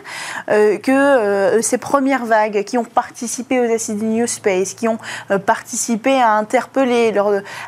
euh, 0.50 0.80
que 0.80 0.92
euh, 0.92 1.62
ces 1.62 1.78
premières 1.78 2.26
vagues 2.26 2.64
qui 2.64 2.80
ont 2.80 2.84
participé 2.84 3.60
aux 3.60 3.72
assises 3.72 4.02
New 4.02 4.26
Space, 4.26 4.74
qui 4.74 4.88
ont 4.88 4.98
participé 5.46 6.20
à 6.20 6.32
interpeller 6.34 7.14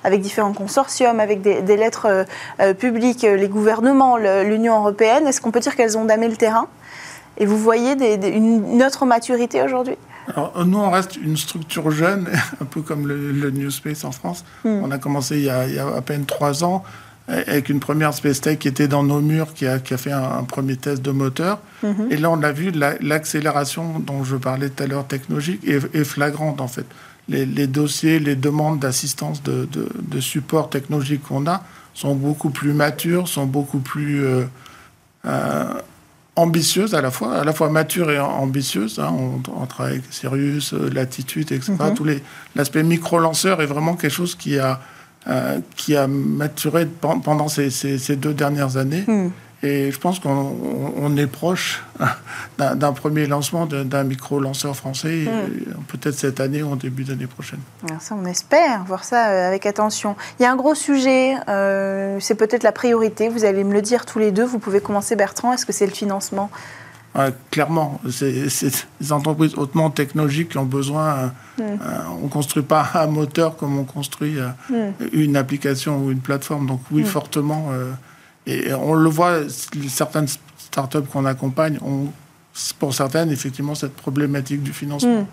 avec 0.04 0.22
différents 0.22 0.54
consortiums, 0.54 1.20
avec 1.20 1.42
des, 1.42 1.78
lettres 1.78 2.26
publiques, 2.80 3.22
les 3.22 3.48
gouvernements, 3.48 4.18
l'Union 4.18 4.80
européenne, 4.80 5.28
est-ce 5.28 5.42
qu'on 5.42 5.52
peut 5.52 5.60
dire 5.60 5.76
qu'elles 5.76 5.98
ont 5.98 6.06
damé 6.06 6.28
le 6.28 6.38
terrain? 6.38 6.68
Et 7.38 7.46
vous 7.46 7.58
voyez 7.58 7.94
une 7.94 8.84
autre 8.84 9.06
maturité 9.06 9.62
aujourd'hui? 9.62 9.98
Alors, 10.28 10.66
nous, 10.66 10.78
on 10.78 10.92
reste 10.92 11.16
une 11.16 11.38
structure 11.38 11.90
jeune, 11.92 12.28
un 12.62 12.66
peu 12.66 12.82
comme 12.82 13.08
le, 13.08 13.50
New 13.52 13.72
Space 13.72 14.04
en 14.04 14.12
France. 14.12 14.44
Hmm. 14.64 14.82
On 14.84 14.92
a 14.92 14.98
commencé 14.98 15.38
il 15.38 15.44
y 15.44 15.50
a, 15.50 15.96
à 15.96 16.02
peine 16.02 16.26
trois 16.26 16.64
ans 16.64 16.84
avec 17.30 17.68
une 17.68 17.82
première 17.82 18.14
Space 18.14 18.40
Tech 18.40 18.58
qui 18.58 18.70
était 18.70 18.88
dans 18.88 19.04
nos 19.04 19.20
murs, 19.20 19.54
qui 19.54 19.68
a, 19.68 19.80
qui 19.80 19.94
a 19.94 19.98
fait 19.98 20.14
un, 20.14 20.44
premier 20.44 20.78
test 20.78 21.02
de 21.02 21.12
moteur. 21.12 21.60
Hmm. 21.84 22.10
Et 22.10 22.18
là, 22.18 22.32
on 22.32 22.42
a 22.42 22.52
vu 22.52 22.72
l'accélération 23.02 24.00
dont 24.00 24.24
je 24.24 24.38
parlais 24.38 24.70
tout 24.70 24.84
à 24.84 24.88
l'heure 24.88 25.06
technologique 25.06 25.62
est, 25.68 26.04
flagrante, 26.06 26.62
en 26.62 26.68
fait. 26.68 26.86
Les, 27.30 27.68
dossiers, 27.68 28.20
les 28.20 28.38
demandes 28.38 28.80
d'assistance, 28.80 29.44
de, 29.44 29.68
de, 29.68 30.20
support 30.22 30.70
technologique 30.70 31.24
qu'on 31.24 31.46
a 31.48 31.64
sont 31.94 32.16
beaucoup 32.16 32.50
plus 32.50 32.74
matures, 32.74 33.28
sont 33.28 33.46
beaucoup 33.46 33.80
plus... 33.80 34.24
Euh, 34.24 34.46
euh, 35.26 35.74
ambitieuse 36.38 36.94
à 36.94 37.02
la 37.02 37.12
fois, 37.12 37.36
à 37.36 37.44
la 37.44 37.52
fois 37.52 37.70
mature 37.70 38.10
et 38.12 38.20
ambitieuse. 38.20 39.00
Hein. 39.00 39.14
On, 39.54 39.66
travaille 39.66 39.94
avec 39.94 40.06
Sirius, 40.12 40.74
euh, 40.74 40.90
Latitude, 40.90 41.52
etc. 41.52 41.74
Mhm. 41.78 41.94
Tous 41.96 42.04
les 42.06 42.24
l'aspect 42.56 42.84
micro-lanceur 42.84 43.62
est 43.62 43.66
vraiment 43.66 43.96
quelque 43.96 44.14
chose 44.14 44.36
qui 44.36 44.58
a 44.58 44.80
euh, 45.28 45.60
qui 45.76 45.96
a 45.96 46.08
maturé 46.08 46.86
pendant 46.86 47.50
ces, 47.50 47.70
ces, 47.70 48.16
deux 48.16 48.34
dernières 48.34 48.78
années. 48.78 49.04
Mhm. 49.08 49.32
Et 49.64 49.92
je 49.92 50.00
pense 50.00 50.20
qu'on 50.20 51.18
est 51.18 51.28
proche 51.28 51.84
d'un 52.60 52.94
premier 52.94 53.26
lancement 53.26 53.66
d'un 53.66 54.04
micro-lanceur 54.04 54.76
français, 54.76 55.26
hmm. 55.26 55.84
peut-être 55.88 56.16
cette 56.16 56.40
année 56.40 56.62
ou 56.62 56.72
en 56.72 56.76
début 56.76 57.04
d'année 57.04 57.26
prochaine. 57.26 57.60
Alors 57.88 58.02
ça, 58.02 58.16
on 58.16 58.26
espère 58.26 58.84
voir 58.84 59.04
ça 59.04 59.30
euh, 59.30 59.48
avec 59.48 59.66
attention. 59.66 60.16
Il 60.40 60.44
y 60.44 60.46
a 60.46 60.52
un 60.52 60.56
gros 60.56 60.76
sujet, 60.76 61.36
euh, 61.48 62.20
c'est 62.20 62.36
peut-être 62.36 62.64
la 62.64 62.72
priorité, 62.72 63.30
vous 63.30 63.46
allez 63.46 63.64
me 63.64 63.74
le 63.74 63.82
dire 63.82 64.06
tous 64.06 64.20
les 64.20 64.32
deux. 64.32 64.46
Vous 64.46 64.60
pouvez 64.60 64.80
commencer, 64.80 65.16
Bertrand, 65.16 65.54
est-ce 65.54 65.66
que 65.66 65.74
c'est 65.74 65.88
le 65.88 65.94
financement? 65.94 66.52
Clairement, 67.50 68.00
c'est 68.12 68.76
des 69.02 69.12
entreprises 69.12 69.56
hautement 69.56 69.90
technologiques 69.90 70.50
qui 70.50 70.60
ont 70.60 70.66
besoin. 70.66 71.34
Hmm. 71.58 71.62
Euh, 71.62 71.76
on 72.22 72.26
ne 72.26 72.30
construit 72.30 72.62
pas 72.62 72.88
un 72.94 73.08
moteur 73.08 73.58
comme 73.58 73.80
on 73.80 73.86
construit 73.86 74.36
hmm. 74.70 74.92
une 75.14 75.36
application 75.36 75.98
ou 75.98 76.12
une 76.12 76.20
plateforme. 76.20 76.68
Donc, 76.68 76.82
oui, 76.92 77.04
fortement. 77.04 77.72
Et 78.48 78.74
on 78.74 78.94
le 78.94 79.10
voit, 79.10 79.42
certaines 79.90 80.28
startups 80.58 81.08
qu'on 81.12 81.26
accompagne 81.26 81.78
ont, 81.82 82.08
pour 82.80 82.94
certaines, 82.94 83.30
effectivement, 83.30 83.76
cette 83.76 83.96
problématique 83.96 84.64
du 84.64 84.72
financement. 84.74 85.22
Mm. 85.22 85.28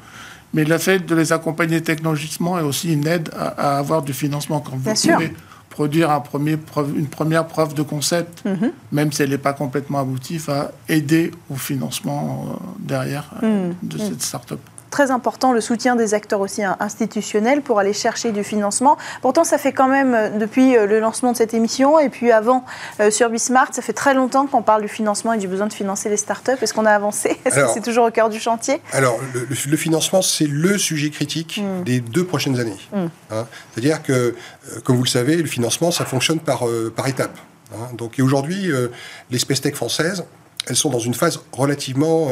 Mais 0.52 0.64
le 0.64 0.78
fait 0.78 0.98
de 1.00 1.14
les 1.14 1.32
accompagner 1.32 1.80
technologiquement 1.80 2.58
est 2.58 2.62
aussi 2.62 2.92
une 2.92 3.06
aide 3.06 3.30
à, 3.36 3.78
avoir 3.78 4.02
du 4.02 4.12
financement. 4.12 4.60
Quand 4.60 4.76
vous 4.76 4.92
pouvez 4.92 5.32
produire 5.70 6.10
un 6.10 6.20
premier 6.20 6.56
une 6.96 7.08
première 7.08 7.46
preuve 7.46 7.74
de 7.74 7.82
concept, 7.82 8.44
mm-hmm. 8.44 8.70
même 8.92 9.10
si 9.10 9.22
elle 9.22 9.30
n'est 9.30 9.38
pas 9.38 9.52
complètement 9.52 10.00
aboutie, 10.00 10.38
va 10.38 10.70
aider 10.88 11.32
au 11.50 11.56
financement 11.56 12.46
euh, 12.46 12.56
derrière 12.78 13.30
euh, 13.42 13.70
mm. 13.70 13.74
de 13.82 13.98
cette 13.98 14.22
startup 14.22 14.60
très 14.94 15.10
important 15.10 15.52
le 15.52 15.60
soutien 15.60 15.96
des 15.96 16.14
acteurs 16.14 16.38
aussi 16.38 16.62
institutionnels 16.62 17.62
pour 17.62 17.80
aller 17.80 17.92
chercher 17.92 18.30
du 18.30 18.44
financement. 18.44 18.96
Pourtant, 19.22 19.42
ça 19.42 19.58
fait 19.58 19.72
quand 19.72 19.88
même, 19.88 20.14
euh, 20.14 20.28
depuis 20.38 20.76
euh, 20.76 20.86
le 20.86 21.00
lancement 21.00 21.32
de 21.32 21.36
cette 21.36 21.52
émission 21.52 21.98
et 21.98 22.08
puis 22.08 22.30
avant 22.30 22.64
euh, 23.00 23.10
sur 23.10 23.28
Bismart, 23.28 23.70
ça 23.72 23.82
fait 23.82 23.92
très 23.92 24.14
longtemps 24.14 24.46
qu'on 24.46 24.62
parle 24.62 24.82
du 24.82 24.88
financement 24.88 25.32
et 25.32 25.38
du 25.38 25.48
besoin 25.48 25.66
de 25.66 25.72
financer 25.72 26.08
les 26.08 26.16
startups. 26.16 26.62
Est-ce 26.62 26.72
qu'on 26.72 26.86
a 26.86 26.92
avancé? 26.92 27.40
Est-ce 27.44 27.56
que 27.56 27.68
c'est 27.74 27.80
toujours 27.80 28.06
au 28.06 28.12
cœur 28.12 28.30
du 28.30 28.38
chantier? 28.38 28.80
Alors, 28.92 29.18
le, 29.34 29.76
financement, 29.76 30.22
c'est 30.22 30.46
le 30.46 30.78
sujet 30.78 31.10
critique 31.10 31.60
hmm. 31.60 31.82
des 31.82 31.98
deux 31.98 32.24
prochaines 32.24 32.60
années. 32.60 32.78
Hmm. 32.92 33.06
Hein. 33.32 33.46
C'est-à-dire 33.72 34.00
que, 34.00 34.36
comme 34.84 34.96
vous 34.96 35.02
le 35.02 35.08
savez, 35.08 35.34
le 35.34 35.48
financement, 35.48 35.90
ça 35.90 36.04
fonctionne 36.04 36.38
par, 36.38 36.62
par 36.94 37.08
étapes. 37.08 37.36
Hein. 37.72 37.88
Donc, 37.94 38.20
aujourd'hui, 38.20 38.70
les 39.30 39.38
space 39.40 39.60
tech 39.60 39.74
françaises, 39.74 40.24
elles 40.68 40.76
sont 40.76 40.90
dans 40.90 41.00
une 41.00 41.14
phase 41.14 41.40
relativement 41.52 42.28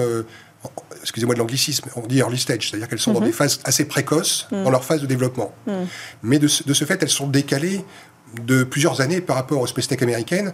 excusez-moi 1.02 1.34
de 1.34 1.40
l'anglicisme, 1.40 1.88
on 1.96 2.06
dit 2.06 2.18
early 2.18 2.38
stage, 2.38 2.70
c'est-à-dire 2.70 2.88
qu'elles 2.88 2.98
sont 2.98 3.12
dans 3.12 3.20
mhm. 3.20 3.26
des 3.26 3.32
phases 3.32 3.60
assez 3.64 3.84
précoces 3.84 4.48
dans 4.50 4.70
leur 4.70 4.84
phase 4.84 5.00
de 5.00 5.06
développement. 5.06 5.54
Mhm. 5.66 5.86
Mais 6.22 6.38
de, 6.38 6.48
de, 6.66 6.74
ce 6.74 6.84
fait, 6.84 7.02
elles 7.02 7.10
sont 7.10 7.26
décalées 7.26 7.84
de 8.40 8.64
plusieurs 8.64 9.00
années 9.00 9.20
par 9.20 9.36
rapport 9.36 9.60
aux 9.60 9.66
space 9.66 9.88
tech 9.88 10.02
américaines, 10.02 10.52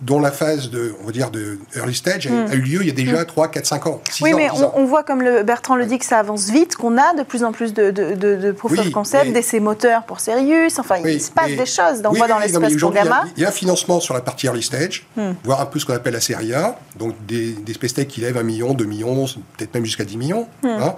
dont 0.00 0.20
la 0.20 0.30
phase 0.30 0.70
de, 0.70 0.94
on 1.02 1.06
va 1.06 1.12
dire, 1.12 1.30
de 1.30 1.58
early 1.76 1.94
stage 1.94 2.26
a 2.26 2.30
hmm. 2.30 2.52
eu 2.52 2.60
lieu 2.60 2.80
il 2.82 2.86
y 2.86 2.90
a 2.90 2.94
déjà 2.94 3.24
3, 3.24 3.48
4, 3.48 3.66
5 3.66 3.86
ans. 3.86 4.00
oui, 4.20 4.32
mais 4.34 4.48
on, 4.50 4.84
voit, 4.84 5.02
comme 5.02 5.22
le 5.22 5.42
Bertrand 5.42 5.76
le 5.76 5.86
dit, 5.86 5.98
que 5.98 6.04
ça 6.04 6.18
avance 6.18 6.50
vite, 6.50 6.76
qu'on 6.76 6.96
a 6.98 7.14
de 7.14 7.22
plus 7.22 7.44
en 7.44 7.52
plus 7.52 7.74
de, 7.74 7.90
de, 7.90 8.14
de, 8.14 8.52
proof 8.52 8.78
of 8.78 8.90
concept, 8.90 9.32
d'essais 9.32 9.60
moteurs 9.60 10.04
pour 10.04 10.20
Sirius, 10.20 10.78
enfin, 10.78 10.96
il 11.04 11.20
se 11.20 11.30
passe 11.30 11.50
des 11.50 11.66
choses. 11.66 12.02
On 12.04 12.12
voit 12.12 12.28
dans 12.28 12.38
l'espace 12.38 12.76
pour 12.76 12.92
Gamma. 12.92 13.24
Il 13.36 13.42
y, 13.42 13.46
a 13.46 13.48
un 13.48 13.52
financement 13.52 14.00
sur 14.00 14.14
la 14.14 14.20
partie 14.20 14.46
early 14.46 14.62
stage, 14.62 15.06
hmm. 15.16 15.32
voire 15.44 15.60
un 15.60 15.66
peu 15.66 15.78
ce 15.78 15.86
qu'on 15.86 15.94
appelle 15.94 16.14
la 16.14 16.20
série 16.20 16.54
A, 16.54 16.78
donc 16.98 17.14
des, 17.26 17.52
des 17.52 17.74
space 17.74 17.94
tech 17.94 18.08
qui 18.08 18.20
lèvent 18.20 18.36
1 18.36 18.42
million, 18.42 18.74
2 18.74 18.84
millions, 18.84 19.26
peut-être 19.56 19.74
même 19.74 19.84
jusqu'à 19.84 20.04
10 20.04 20.16
millions. 20.16 20.48
Hmm. 20.62 20.68
Hein. 20.68 20.94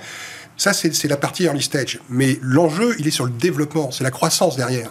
Ça, 0.56 0.72
c'est 0.72 1.08
la 1.08 1.16
partie 1.16 1.44
early 1.44 1.62
stage. 1.62 2.00
Mais 2.08 2.38
l'enjeu, 2.40 2.94
il 2.98 3.06
est 3.06 3.10
sur 3.10 3.24
le 3.24 3.30
développement, 3.30 3.90
c'est 3.90 4.04
la 4.04 4.10
croissance 4.10 4.56
derrière. 4.56 4.90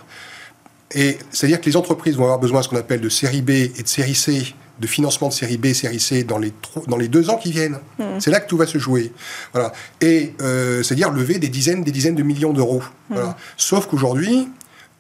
Et 0.94 1.18
c'est-à-dire 1.32 1.60
que 1.60 1.66
les 1.66 1.76
entreprises 1.76 2.16
vont 2.16 2.24
avoir 2.24 2.40
besoin 2.40 2.60
de 2.60 2.66
ce 2.66 2.70
qu'on 2.70 2.78
appelle 2.78 3.02
de 3.02 3.10
série 3.10 3.42
B 3.42 3.50
et 3.50 3.82
de 3.82 3.88
série 3.88 4.16
C, 4.16 4.54
de 4.80 4.88
financement 4.88 5.30
de 5.30 5.34
série 5.34 5.58
B, 5.58 5.74
série 5.74 6.00
C 6.00 6.24
dans 6.24 6.38
les, 6.38 6.54
dans 6.88 6.98
les 6.98 7.08
deux 7.08 7.30
ans 7.30 7.38
qui 7.38 7.52
viennent. 7.52 7.80
Hmm. 7.98 8.20
C'est 8.20 8.32
là 8.32 8.40
que 8.40 8.48
tout 8.48 8.58
va 8.58 8.68
se 8.68 8.78
jouer. 8.78 9.12
Voilà. 9.54 9.74
Et 10.02 10.34
euh, 10.42 10.84
c'est-à-dire 10.84 11.12
lever 11.12 11.40
des 11.40 11.50
dizaines, 11.50 11.84
des 11.84 11.92
dizaines 11.92 12.16
de 12.16 12.24
millions 12.24 12.54
d'euros. 12.54 12.84
Hmm. 13.10 13.18
Sauf 13.58 13.88
qu'aujourd'hui, 13.88 14.48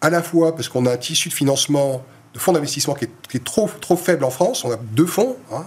à 0.01 0.09
la 0.09 0.21
fois 0.21 0.55
parce 0.55 0.69
qu'on 0.69 0.85
a 0.85 0.93
un 0.93 0.97
tissu 0.97 1.29
de 1.29 1.33
financement, 1.33 2.03
de 2.33 2.39
fonds 2.39 2.53
d'investissement 2.53 2.95
qui, 2.95 3.05
est, 3.05 3.43
trop, 3.43 3.69
trop 3.81 3.95
faible 3.95 4.23
en 4.23 4.29
France, 4.29 4.65
on 4.65 4.71
a 4.71 4.77
deux 4.77 5.05
fonds, 5.05 5.37
hein, 5.53 5.65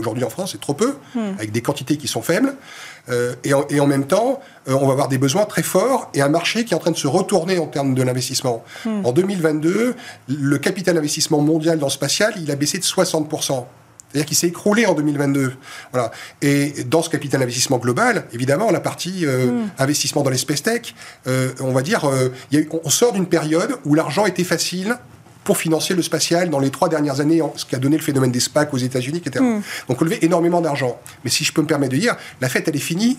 Aujourd'hui 0.00 0.24
en 0.24 0.30
France, 0.30 0.52
c'est 0.52 0.60
trop 0.60 0.72
peu, 0.72 0.96
hmm. 1.14 1.34
avec 1.38 1.52
des 1.52 1.60
quantités 1.60 1.96
qui 1.98 2.08
sont 2.08 2.22
faibles. 2.22 2.54
Euh, 3.10 3.34
et, 3.44 3.80
en, 3.80 3.86
même 3.86 4.06
temps, 4.06 4.40
euh, 4.68 4.72
on 4.80 4.86
va 4.86 4.92
avoir 4.92 5.08
des 5.08 5.18
besoins 5.18 5.44
très 5.44 5.62
forts 5.62 6.10
et 6.14 6.22
un 6.22 6.28
marché 6.28 6.64
qui 6.64 6.72
est 6.72 6.76
en 6.76 6.80
train 6.80 6.90
de 6.90 6.96
se 6.96 7.06
retourner 7.06 7.58
en 7.58 7.66
termes 7.66 7.94
de 7.94 8.02
l'investissement. 8.02 8.64
Hmm. 8.84 9.04
En 9.04 9.12
2022, 9.12 9.94
le 10.28 10.58
capital 10.58 10.96
investissement 10.96 11.40
mondial 11.40 11.78
dans 11.78 11.86
le 11.86 11.92
spatial, 11.92 12.32
il 12.40 12.50
a 12.50 12.56
baissé 12.56 12.78
de 12.78 12.84
60%. 12.84 13.66
C'est-à-dire 14.08 14.26
qu'il 14.26 14.36
s'est 14.36 14.48
écroulé 14.48 14.86
en 14.86 14.94
2022. 14.94 15.52
Voilà. 15.92 16.10
Et 16.42 16.84
dans 16.84 17.02
ce 17.02 17.10
capital 17.10 17.42
investissement 17.42 17.78
global, 17.78 18.24
évidemment, 18.32 18.70
la 18.70 18.80
partie 18.80 19.26
euh, 19.26 19.46
hmm. 19.46 19.68
investissement 19.78 20.22
dans 20.22 20.30
l'espèce 20.30 20.62
tech, 20.62 20.94
on 21.26 21.72
va 21.72 21.82
dire, 21.82 22.10
on 22.84 22.90
sort 22.90 23.12
d'une 23.12 23.26
période 23.26 23.76
où 23.84 23.94
l'argent 23.94 24.24
était 24.24 24.44
facile 24.44 24.96
pour 25.50 25.58
financer 25.58 25.96
le 25.96 26.02
spatial 26.02 26.48
dans 26.48 26.60
les 26.60 26.70
trois 26.70 26.88
dernières 26.88 27.18
années, 27.18 27.42
ce 27.56 27.64
qui 27.64 27.74
a 27.74 27.80
donné 27.80 27.96
le 27.96 28.04
phénomène 28.04 28.30
des 28.30 28.38
SPAC 28.38 28.72
aux 28.72 28.76
États-Unis, 28.76 29.18
etc. 29.18 29.44
Hmm. 29.44 29.62
Donc 29.88 30.00
on 30.00 30.04
levait 30.04 30.20
énormément 30.22 30.60
d'argent. 30.60 31.00
Mais 31.24 31.30
si 31.30 31.42
je 31.42 31.52
peux 31.52 31.60
me 31.60 31.66
permettre 31.66 31.92
de 31.92 31.98
dire, 31.98 32.14
la 32.40 32.48
fête, 32.48 32.68
elle 32.68 32.76
est 32.76 32.78
finie, 32.78 33.18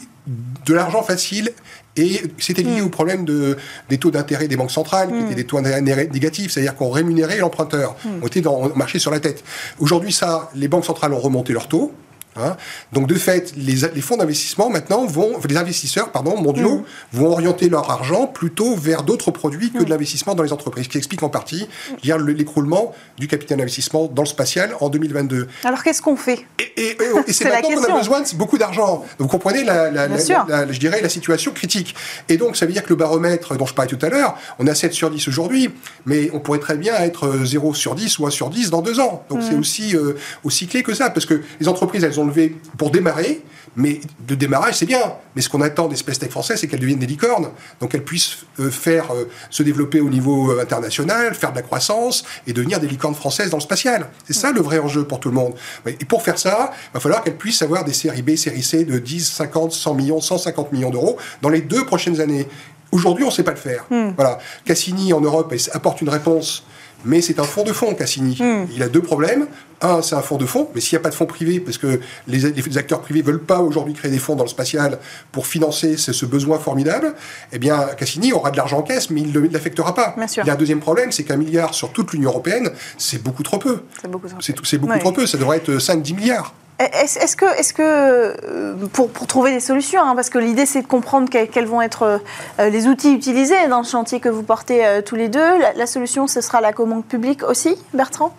de 0.65 0.73
l'argent 0.73 1.03
facile, 1.03 1.51
et 1.97 2.21
c'était 2.37 2.63
lié 2.63 2.79
hmm. 2.79 2.85
au 2.85 2.89
problème 2.89 3.25
de, 3.25 3.57
des 3.89 3.97
taux 3.97 4.11
d'intérêt 4.11 4.47
des 4.47 4.55
banques 4.55 4.71
centrales, 4.71 5.09
qui 5.09 5.13
hmm. 5.15 5.25
étaient 5.25 5.35
des 5.35 5.43
taux 5.43 5.59
d'intérêt 5.59 6.07
négatifs, 6.07 6.53
c'est-à-dire 6.53 6.73
qu'on 6.77 6.89
rémunérait 6.89 7.39
l'emprunteur. 7.39 7.97
On 8.23 8.27
était 8.27 8.39
dans, 8.39 8.55
on 8.55 8.77
marchait 8.77 8.99
sur 8.99 9.11
la 9.11 9.19
tête. 9.19 9.43
Aujourd'hui, 9.79 10.13
ça, 10.13 10.49
les 10.55 10.69
banques 10.69 10.85
centrales 10.85 11.11
ont 11.11 11.19
remonté 11.19 11.51
leurs 11.51 11.67
taux. 11.67 11.91
Hein. 12.37 12.55
Donc 12.93 13.07
de 13.07 13.15
fait, 13.15 13.53
les, 13.57 14.01
fonds 14.01 14.15
d'investissement 14.15 14.69
maintenant 14.69 15.05
vont, 15.05 15.33
les 15.47 15.57
investisseurs 15.57 16.11
pardon, 16.11 16.37
mondiaux 16.41 16.77
mmh. 16.77 17.17
vont 17.17 17.31
orienter 17.31 17.67
leur 17.67 17.91
argent 17.91 18.25
plutôt 18.25 18.75
vers 18.75 19.03
d'autres 19.03 19.31
produits 19.31 19.71
que 19.71 19.79
de 19.79 19.83
mmh. 19.83 19.89
l'investissement 19.89 20.33
dans 20.33 20.43
les 20.43 20.53
entreprises, 20.53 20.85
ce 20.85 20.89
qui 20.89 20.97
explique 20.97 21.23
en 21.23 21.29
partie 21.29 21.67
l'écroulement 22.03 22.93
du 23.17 23.27
capital 23.27 23.57
d'investissement 23.57 24.07
dans 24.07 24.21
le 24.21 24.27
spatial 24.27 24.75
en 24.79 24.87
2022. 24.89 25.49
Alors 25.65 25.83
qu'est-ce 25.83 26.01
qu'on 26.01 26.15
fait? 26.15 26.45
Et, 26.77 26.97
c'est 27.27 27.45
maintenant 27.45 27.81
qu'on 27.81 27.95
a 27.95 27.97
besoin 27.99 28.21
de 28.21 28.35
beaucoup 28.35 28.57
d'argent. 28.57 29.03
Vous 29.19 29.27
comprenez 29.27 29.63
la, 29.63 29.91
je 30.17 30.79
dirais 30.79 31.01
la 31.01 31.09
situation 31.09 31.51
critique. 31.51 31.95
Et 32.29 32.37
donc 32.37 32.55
ça 32.55 32.65
veut 32.65 32.71
dire 32.71 32.83
que 32.83 32.89
le 32.89 32.95
baromètre 32.95 33.57
dont 33.57 33.65
je 33.65 33.73
parlais 33.73 33.91
tout 33.91 34.03
à 34.05 34.09
l'heure, 34.09 34.37
on 34.57 34.67
a 34.67 34.75
7 34.75 34.93
sur 34.93 35.09
10 35.09 35.27
aujourd'hui, 35.27 35.69
mais 36.05 36.29
on 36.33 36.39
pourrait 36.39 36.59
très 36.59 36.77
bien 36.77 36.95
être 36.95 37.43
0 37.43 37.73
sur 37.73 37.95
10 37.95 38.19
ou 38.19 38.27
1 38.27 38.29
sur 38.29 38.49
10 38.49 38.69
dans 38.69 38.81
deux 38.81 39.01
ans. 39.01 39.25
Donc 39.29 39.39
mmh. 39.39 39.47
c'est 39.49 39.55
aussi, 39.55 39.95
euh, 39.97 40.17
aussi 40.45 40.67
clé 40.67 40.81
que 40.81 40.93
ça, 40.93 41.09
parce 41.09 41.25
que 41.25 41.41
les 41.59 41.67
entreprises, 41.67 42.03
elles 42.03 42.19
ont 42.19 42.20
levé 42.25 42.55
pour 42.77 42.91
démarrer, 42.91 43.43
mais 43.75 44.01
de 44.27 44.35
démarrage, 44.35 44.75
c'est 44.75 44.85
bien. 44.85 45.13
Mais 45.35 45.41
ce 45.41 45.49
qu'on 45.49 45.61
attend 45.61 45.87
des 45.87 45.95
space 45.95 46.19
tech 46.19 46.29
français, 46.29 46.57
c'est 46.57 46.67
qu'elles 46.67 46.79
deviennent 46.79 46.99
des 46.99 47.07
licornes. 47.07 47.49
Donc 47.79 47.95
elles 47.95 48.03
puissent 48.03 48.39
euh, 48.59 48.69
faire 48.69 49.13
euh, 49.13 49.29
se 49.49 49.63
développer 49.63 50.01
au 50.01 50.09
niveau 50.09 50.51
euh, 50.51 50.61
international, 50.61 51.33
faire 51.35 51.51
de 51.51 51.55
la 51.55 51.61
croissance 51.61 52.25
et 52.47 52.53
devenir 52.53 52.79
des 52.79 52.87
licornes 52.87 53.15
françaises 53.15 53.49
dans 53.49 53.57
le 53.57 53.61
spatial. 53.61 54.09
C'est 54.25 54.33
ça 54.33 54.51
le 54.51 54.61
vrai 54.61 54.79
enjeu 54.79 55.05
pour 55.05 55.19
tout 55.19 55.29
le 55.29 55.35
monde. 55.35 55.53
Et 55.85 56.05
pour 56.05 56.21
faire 56.21 56.37
ça, 56.37 56.71
il 56.89 56.93
va 56.95 56.99
falloir 56.99 57.23
qu'elles 57.23 57.37
puissent 57.37 57.61
avoir 57.61 57.85
des 57.85 57.93
séries 57.93 58.21
B, 58.21 58.35
séries 58.35 58.63
C 58.63 58.83
de 58.83 58.99
10, 58.99 59.31
50, 59.31 59.71
100 59.71 59.93
millions, 59.93 60.19
150 60.19 60.73
millions 60.73 60.89
d'euros 60.89 61.17
dans 61.41 61.49
les 61.49 61.61
deux 61.61 61.85
prochaines 61.85 62.19
années. 62.19 62.47
Aujourd'hui, 62.91 63.23
on 63.23 63.27
ne 63.27 63.33
sait 63.33 63.43
pas 63.43 63.51
le 63.51 63.57
faire. 63.57 63.85
Hmm. 63.89 64.11
Voilà. 64.17 64.39
Cassini 64.65 65.13
en 65.13 65.21
Europe 65.21 65.53
apporte 65.71 66.01
une 66.01 66.09
réponse 66.09 66.65
mais 67.05 67.21
c'est 67.21 67.39
un 67.39 67.43
fonds 67.43 67.63
de 67.63 67.73
fonds, 67.73 67.93
Cassini. 67.93 68.37
Hmm. 68.39 68.65
Il 68.73 68.83
a 68.83 68.89
deux 68.89 69.01
problèmes. 69.01 69.47
Un, 69.83 70.03
c'est 70.03 70.13
un 70.13 70.21
fonds 70.21 70.37
de 70.37 70.45
fonds, 70.45 70.69
mais 70.75 70.81
s'il 70.81 70.95
n'y 70.95 71.01
a 71.01 71.03
pas 71.03 71.09
de 71.09 71.15
fonds 71.15 71.25
privés, 71.25 71.59
parce 71.59 71.79
que 71.79 71.99
les, 72.27 72.77
acteurs 72.77 73.01
privés 73.01 73.23
veulent 73.23 73.41
pas 73.41 73.61
aujourd'hui 73.61 73.95
créer 73.95 74.11
des 74.11 74.19
fonds 74.19 74.35
dans 74.35 74.43
le 74.43 74.49
spatial 74.49 74.99
pour 75.31 75.47
financer 75.47 75.97
ce, 75.97 76.25
besoin 76.27 76.59
formidable, 76.59 77.15
eh 77.51 77.57
bien, 77.57 77.87
Cassini 77.97 78.31
aura 78.31 78.51
de 78.51 78.57
l'argent 78.57 78.79
en 78.79 78.83
caisse, 78.83 79.09
mais 79.09 79.21
il 79.21 79.31
ne 79.31 79.39
l'affectera 79.39 79.95
pas. 79.95 80.15
Il 80.37 80.45
y 80.45 80.49
a 80.51 80.53
un 80.53 80.55
deuxième 80.55 80.81
problème, 80.81 81.11
c'est 81.11 81.23
qu'un 81.23 81.37
milliard 81.37 81.73
sur 81.73 81.91
toute 81.91 82.13
l'Union 82.13 82.29
européenne, 82.29 82.69
c'est 82.99 83.23
beaucoup 83.23 83.41
trop 83.41 83.57
peu. 83.57 83.81
C'est 83.99 84.07
beaucoup 84.07 84.27
trop 84.27 84.37
peu. 84.37 84.53
C'est 84.63 84.77
beaucoup 84.77 84.99
trop 84.99 85.11
peu, 85.11 85.25
ça 85.25 85.39
devrait 85.39 85.57
être 85.57 85.71
5-10 85.71 86.15
milliards. 86.15 86.53
Est-ce 86.81 87.73
que, 87.73 87.81
euh, 87.81 88.75
pour, 88.91 89.11
trouver 89.27 89.51
des 89.51 89.59
solutions, 89.59 90.01
hein, 90.01 90.15
parce 90.15 90.29
que 90.29 90.39
l'idée 90.39 90.65
c'est 90.65 90.81
de 90.81 90.87
comprendre 90.87 91.29
quels, 91.29 91.65
vont 91.65 91.81
être 91.81 92.19
euh, 92.59 92.69
les 92.69 92.87
outils 92.87 93.13
utilisés 93.13 93.67
dans 93.69 93.79
le 93.79 93.85
chantier 93.85 94.19
que 94.19 94.29
vous 94.29 94.41
portez 94.41 94.85
euh, 94.85 95.01
tous 95.01 95.15
les 95.15 95.29
deux, 95.29 95.59
la, 95.75 95.85
solution 95.85 96.25
ce 96.25 96.41
sera 96.41 96.59
la 96.59 96.73
commande 96.73 97.05
publique 97.05 97.43
aussi, 97.43 97.75
Bertrand? 97.93 98.33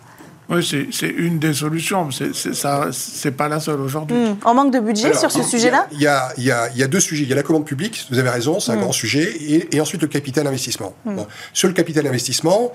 Oui, 0.49 0.89
c'est 0.91 1.07
une 1.07 1.39
des 1.39 1.53
solutions. 1.53 2.09
C'est 2.11 3.31
pas 3.31 3.47
la 3.47 3.59
seule 3.59 3.79
aujourd'hui. 3.79 4.17
Hmm. 4.17 4.35
En 4.43 4.53
manque 4.53 4.73
de 4.73 4.79
budget 4.79 5.13
sur 5.13 5.31
ce 5.31 5.41
sujet-là 5.41 5.87
Il 5.91 6.01
y, 6.01 6.41
y, 6.41 6.47
y, 6.47 6.83
a 6.83 6.87
deux 6.87 6.99
sujets. 6.99 7.23
Il 7.23 7.29
y 7.29 7.33
a 7.33 7.35
la 7.35 7.43
commande 7.43 7.65
publique, 7.65 8.05
vous 8.11 8.19
avez 8.19 8.29
raison, 8.29 8.59
c'est 8.59 8.71
un 8.71 8.75
hmm. 8.75 8.81
grand 8.81 8.91
sujet, 8.91 9.23
et, 9.23 9.75
et, 9.75 9.81
ensuite 9.81 10.01
le 10.01 10.07
capital 10.07 10.45
investissement. 10.47 10.93
Hmm. 11.05 11.19
Sur 11.53 11.67
le 11.67 11.73
capital 11.73 12.05
investissement, 12.07 12.71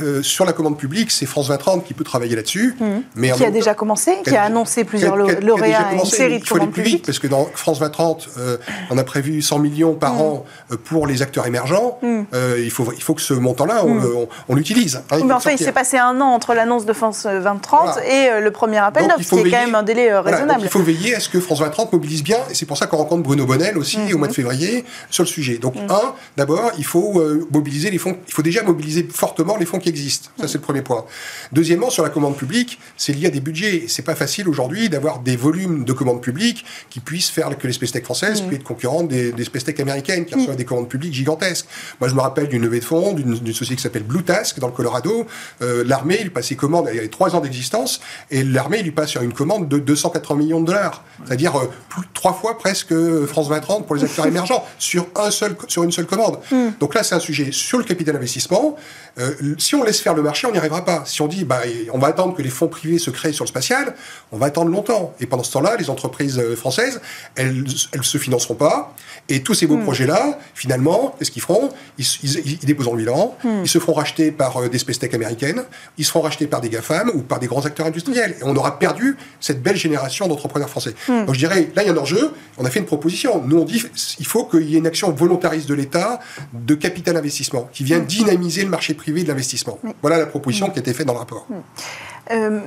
euh, 0.00 0.22
sur 0.22 0.44
la 0.44 0.52
commande 0.52 0.78
publique, 0.78 1.10
c'est 1.10 1.26
France 1.26 1.48
2030 1.48 1.84
qui 1.84 1.94
peut 1.94 2.04
travailler 2.04 2.36
là-dessus. 2.36 2.76
mais 3.14 3.32
Qui 3.32 3.44
a 3.44 3.50
déjà 3.50 3.74
commencé, 3.74 4.18
qui 4.24 4.36
a 4.36 4.44
annoncé 4.44 4.84
plusieurs 4.84 5.16
lauréats, 5.16 5.92
une 5.92 6.04
série 6.04 6.38
de 6.38 6.44
Il 6.44 6.46
faut 6.46 6.56
aller 6.56 6.66
plus 6.66 6.82
vite, 6.82 7.06
parce 7.06 7.18
que 7.18 7.26
dans 7.26 7.46
France 7.54 7.80
2030, 7.80 8.28
euh, 8.38 8.56
on 8.90 8.98
a 8.98 9.04
prévu 9.04 9.42
100 9.42 9.58
millions 9.58 9.94
par 9.94 10.20
an 10.20 10.44
euh, 10.70 10.76
pour 10.76 11.06
les 11.06 11.22
acteurs 11.22 11.46
émergents. 11.46 11.98
il, 12.32 12.70
faut, 12.70 12.92
il 12.94 13.02
faut 13.02 13.14
que 13.14 13.22
ce 13.22 13.34
montant-là, 13.34 13.84
on, 13.84 14.28
on, 14.48 14.54
l'utilise. 14.54 14.96
Hein, 14.96 15.18
mais 15.24 15.32
enfin, 15.32 15.50
il 15.52 15.58
s'est 15.58 15.72
passé 15.72 15.98
un 15.98 16.20
an 16.20 16.26
entre 16.26 16.54
l'annonce 16.54 16.86
de 16.86 16.92
France 16.92 17.17
France 17.18 17.96
2030 17.96 17.98
et 18.04 18.40
le 18.40 18.50
premier 18.50 18.78
appel 18.78 19.08
d'offres, 19.08 19.18
qui 19.18 19.48
est 19.48 19.50
quand 19.50 19.64
même 19.64 19.74
un 19.74 19.82
délai 19.82 20.16
raisonnable. 20.18 20.62
il 20.62 20.68
faut 20.68 20.82
veiller 20.82 21.14
à 21.14 21.20
ce 21.20 21.28
que 21.28 21.40
France 21.40 21.58
2030 21.58 21.92
mobilise 21.92 22.22
bien, 22.22 22.38
et 22.50 22.54
c'est 22.54 22.66
pour 22.66 22.76
ça 22.76 22.86
qu'on 22.86 22.98
rencontre 22.98 23.22
Bruno 23.22 23.46
Bonnel 23.46 23.78
aussi 23.78 23.98
au 24.12 24.18
mois 24.18 24.26
de 24.26 24.32
mhm. 24.32 24.36
février 24.36 24.84
sur 25.10 25.24
le 25.24 25.28
sujet. 25.28 25.58
Donc, 25.58 25.76
mhm. 25.76 25.90
un, 25.90 26.14
d'abord, 26.36 26.72
il 26.78 26.84
faut 26.84 27.22
mobiliser 27.50 27.90
les 27.90 27.98
fonds, 27.98 28.16
il 28.26 28.32
faut 28.32 28.42
déjà 28.42 28.62
mobiliser 28.62 29.06
fortement 29.10 29.56
les 29.56 29.66
fonds 29.66 29.78
qui 29.78 29.88
existent. 29.88 30.30
Ça, 30.40 30.48
c'est 30.48 30.58
le 30.58 30.62
premier 30.62 30.82
point. 30.82 31.04
Deuxièmement, 31.52 31.90
sur 31.90 32.02
la 32.02 32.10
commande 32.10 32.36
publique, 32.36 32.78
c'est 32.96 33.12
lié 33.12 33.26
à 33.26 33.30
des 33.30 33.40
budgets. 33.40 33.84
C'est 33.88 34.02
pas 34.02 34.14
facile 34.14 34.48
aujourd'hui 34.48 34.88
d'avoir 34.88 35.20
des 35.20 35.36
volumes 35.36 35.84
de 35.84 35.92
commandes 35.92 36.20
publiques 36.20 36.64
qui 36.90 37.00
puissent 37.00 37.30
faire 37.30 37.56
que 37.56 37.66
les 37.66 37.72
space 37.72 37.92
tech 37.92 38.04
françaises 38.04 38.40
puissent 38.42 38.60
être 38.60 38.64
concurrentes 38.64 39.08
des, 39.08 39.32
des 39.32 39.44
space 39.44 39.64
tech 39.64 39.80
américaines 39.80 40.24
qui 40.24 40.34
reçoivent 40.34 40.56
des 40.56 40.64
commandes 40.64 40.88
publiques 40.88 41.14
gigantesques. 41.14 41.66
Moi, 42.00 42.08
je 42.08 42.14
me 42.14 42.20
rappelle 42.20 42.48
d'une 42.48 42.62
levée 42.62 42.80
de 42.80 42.84
fonds 42.84 43.12
d'une 43.12 43.54
société 43.54 43.76
qui 43.76 43.82
s'appelle 43.82 44.02
Blue 44.02 44.22
Task 44.22 44.58
dans 44.58 44.66
le 44.66 44.72
Colorado. 44.72 45.26
Euh, 45.62 45.84
l'armée, 45.86 46.18
il 46.20 46.30
passait 46.30 46.54
commande, 46.54 46.88
il 46.98 47.00
avait 47.00 47.08
trois 47.08 47.34
ans 47.34 47.40
d'existence, 47.40 48.00
et 48.30 48.42
l'armée, 48.42 48.82
lui 48.82 48.90
passe 48.90 49.10
sur 49.10 49.22
une 49.22 49.32
commande 49.32 49.68
de 49.68 49.78
280 49.78 50.38
millions 50.38 50.60
de 50.60 50.66
dollars. 50.66 51.04
C'est-à-dire 51.24 51.56
euh, 51.56 51.70
trois 52.14 52.32
fois 52.32 52.58
presque 52.58 52.94
France 53.26 53.48
2030 53.48 53.86
pour 53.86 53.96
les 53.96 54.04
acteurs 54.04 54.26
émergents 54.34 54.64
sur, 54.78 55.06
un 55.16 55.30
seul, 55.30 55.56
sur 55.68 55.82
une 55.82 55.92
seule 55.92 56.06
commande. 56.06 56.38
Hmm. 56.50 56.70
Donc 56.80 56.94
là, 56.94 57.02
c'est 57.02 57.14
un 57.14 57.20
sujet 57.20 57.50
sur 57.52 57.78
le 57.78 57.84
capital 57.84 58.16
investissement. 58.16 58.76
Euh, 59.18 59.32
si 59.58 59.74
on 59.74 59.82
laisse 59.82 60.00
faire 60.00 60.14
le 60.14 60.22
marché, 60.22 60.46
on 60.46 60.52
n'y 60.52 60.58
arrivera 60.58 60.84
pas. 60.84 61.02
Si 61.04 61.22
on 61.22 61.26
dit, 61.26 61.44
bah, 61.44 61.60
on 61.92 61.98
va 61.98 62.08
attendre 62.08 62.36
que 62.36 62.42
les 62.42 62.50
fonds 62.50 62.68
privés 62.68 62.98
se 62.98 63.10
créent 63.10 63.32
sur 63.32 63.44
le 63.44 63.48
spatial, 63.48 63.94
on 64.32 64.38
va 64.38 64.46
attendre 64.46 64.70
longtemps. 64.70 65.14
Et 65.20 65.26
pendant 65.26 65.42
ce 65.42 65.52
temps-là, 65.52 65.76
les 65.76 65.90
entreprises 65.90 66.38
euh, 66.38 66.54
françaises, 66.54 67.00
elles 67.34 67.64
ne 67.64 68.02
se 68.02 68.18
financeront 68.18 68.54
pas. 68.54 68.94
Et 69.28 69.42
tous 69.42 69.54
ces 69.54 69.66
beaux 69.66 69.76
hmm. 69.76 69.84
projets-là, 69.84 70.38
finalement, 70.54 71.14
qu'est-ce 71.18 71.30
qu'ils 71.30 71.42
feront? 71.42 71.70
Ils, 71.98 72.06
ils, 72.22 72.58
déposeront 72.64 72.94
le 72.94 73.02
bilan, 73.02 73.36
hmm. 73.44 73.62
ils 73.64 73.68
se 73.68 73.78
feront 73.78 73.94
racheter 73.94 74.30
par 74.30 74.56
euh, 74.56 74.68
des 74.68 74.78
space 74.78 74.98
tech 74.98 75.12
américaines, 75.14 75.64
ils 75.98 76.04
se 76.04 76.10
feront 76.10 76.22
racheter 76.22 76.46
par 76.46 76.60
des 76.60 76.68
Ou 77.14 77.20
par 77.20 77.38
des 77.38 77.46
grands 77.46 77.64
acteurs 77.64 77.86
industriels. 77.86 78.36
Et 78.40 78.44
on 78.44 78.54
aura 78.56 78.78
perdu 78.78 79.16
cette 79.40 79.62
belle 79.62 79.76
génération 79.76 80.28
d'entrepreneurs 80.28 80.70
français. 80.70 80.94
Hmm. 81.08 81.26
Donc 81.26 81.34
je 81.34 81.38
dirais, 81.38 81.70
là, 81.74 81.82
il 81.82 81.86
y 81.86 81.88
a 81.90 81.92
un 81.92 81.96
enjeu. 81.96 82.32
On 82.56 82.64
a 82.64 82.70
fait 82.70 82.80
une 82.80 82.86
proposition. 82.86 83.42
Nous, 83.44 83.58
on 83.58 83.64
dit, 83.64 83.84
il 84.18 84.26
faut 84.26 84.44
qu'il 84.44 84.68
y 84.68 84.74
ait 84.74 84.78
une 84.78 84.86
action 84.86 85.10
volontariste 85.12 85.68
de 85.68 85.74
l'État 85.74 86.20
de 86.52 86.74
capital 86.74 87.16
investissement 87.16 87.68
qui 87.72 87.84
vient 87.84 87.98
dynamiser 87.98 88.64
le 88.64 88.70
marché 88.70 88.94
privé 88.94 89.22
de 89.22 89.28
l'investissement. 89.28 89.78
Voilà 90.02 90.18
la 90.18 90.26
proposition 90.26 90.70
qui 90.70 90.78
a 90.78 90.80
été 90.80 90.92
faite 90.92 91.06
dans 91.06 91.14
le 91.14 91.18
rapport. 91.18 91.46
Euh, 92.30 92.60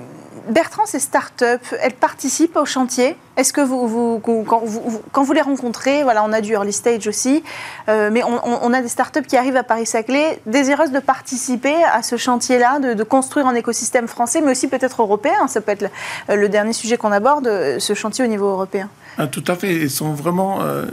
Bertrand, 0.47 0.85
ces 0.85 0.99
startups, 0.99 1.75
elles 1.79 1.93
participent 1.93 2.55
au 2.57 2.65
chantier 2.65 3.15
Est-ce 3.37 3.53
que 3.53 3.61
vous, 3.61 4.19
quand, 4.21 5.23
vous, 5.23 5.33
les 5.33 5.41
rencontrez, 5.41 6.03
voilà, 6.03 6.23
on 6.23 6.33
a 6.33 6.41
du 6.41 6.53
early 6.53 6.73
stage 6.73 7.07
aussi, 7.07 7.43
euh, 7.89 8.09
mais 8.11 8.23
on, 8.23 8.73
a 8.73 8.81
des 8.81 8.87
startups 8.87 9.23
qui 9.23 9.37
arrivent 9.37 9.57
à 9.57 9.63
Paris-Saclay, 9.63 10.41
désireuses 10.45 10.91
de 10.91 10.99
participer 10.99 11.75
à 11.83 12.01
ce 12.03 12.17
chantier-là, 12.17 12.79
de, 12.79 13.03
construire 13.03 13.47
un 13.47 13.55
écosystème 13.55 14.07
français, 14.07 14.41
mais 14.41 14.51
aussi 14.51 14.67
peut-être 14.67 15.01
européen. 15.01 15.47
Ça 15.47 15.61
peut 15.61 15.71
être 15.71 15.91
le, 16.29 16.49
dernier 16.49 16.73
sujet 16.73 16.97
qu'on 16.97 17.11
aborde, 17.11 17.47
ce 17.79 17.93
chantier 17.93 18.23
au 18.25 18.27
niveau 18.27 18.47
européen. 18.47 18.89
Ah, 19.17 19.27
tout 19.27 19.43
à 19.47 19.55
fait. 19.55 19.75
Ils 19.75 19.89
sont 19.89 20.13
vraiment. 20.13 20.61
Euh, 20.61 20.85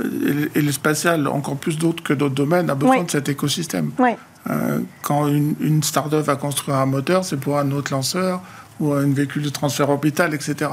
et 0.54 0.61
le 0.61 0.72
spatial, 0.72 1.26
encore 1.28 1.57
plus 1.57 1.78
d'autres 1.78 2.02
que 2.02 2.12
d'autres 2.12 2.35
domaines, 2.35 2.70
a 2.70 2.74
besoin 2.74 3.02
de 3.02 3.11
cet 3.11 3.28
écosystème. 3.28 3.92
Oui. 3.98 4.11
Euh, 4.50 4.81
quand 5.02 5.28
une, 5.28 5.54
une 5.61 5.83
start-up 5.83 6.24
va 6.24 6.37
construire 6.37 6.78
un 6.78 6.87
moteur, 6.87 7.24
c'est 7.24 7.37
pour 7.37 7.59
un 7.59 7.70
autre 7.70 7.92
lanceur 7.92 8.40
ou 8.81 8.92
un 8.92 9.12
véhicule 9.12 9.42
de 9.42 9.48
transfert 9.48 9.90
orbital, 9.90 10.35
etc. 10.35 10.70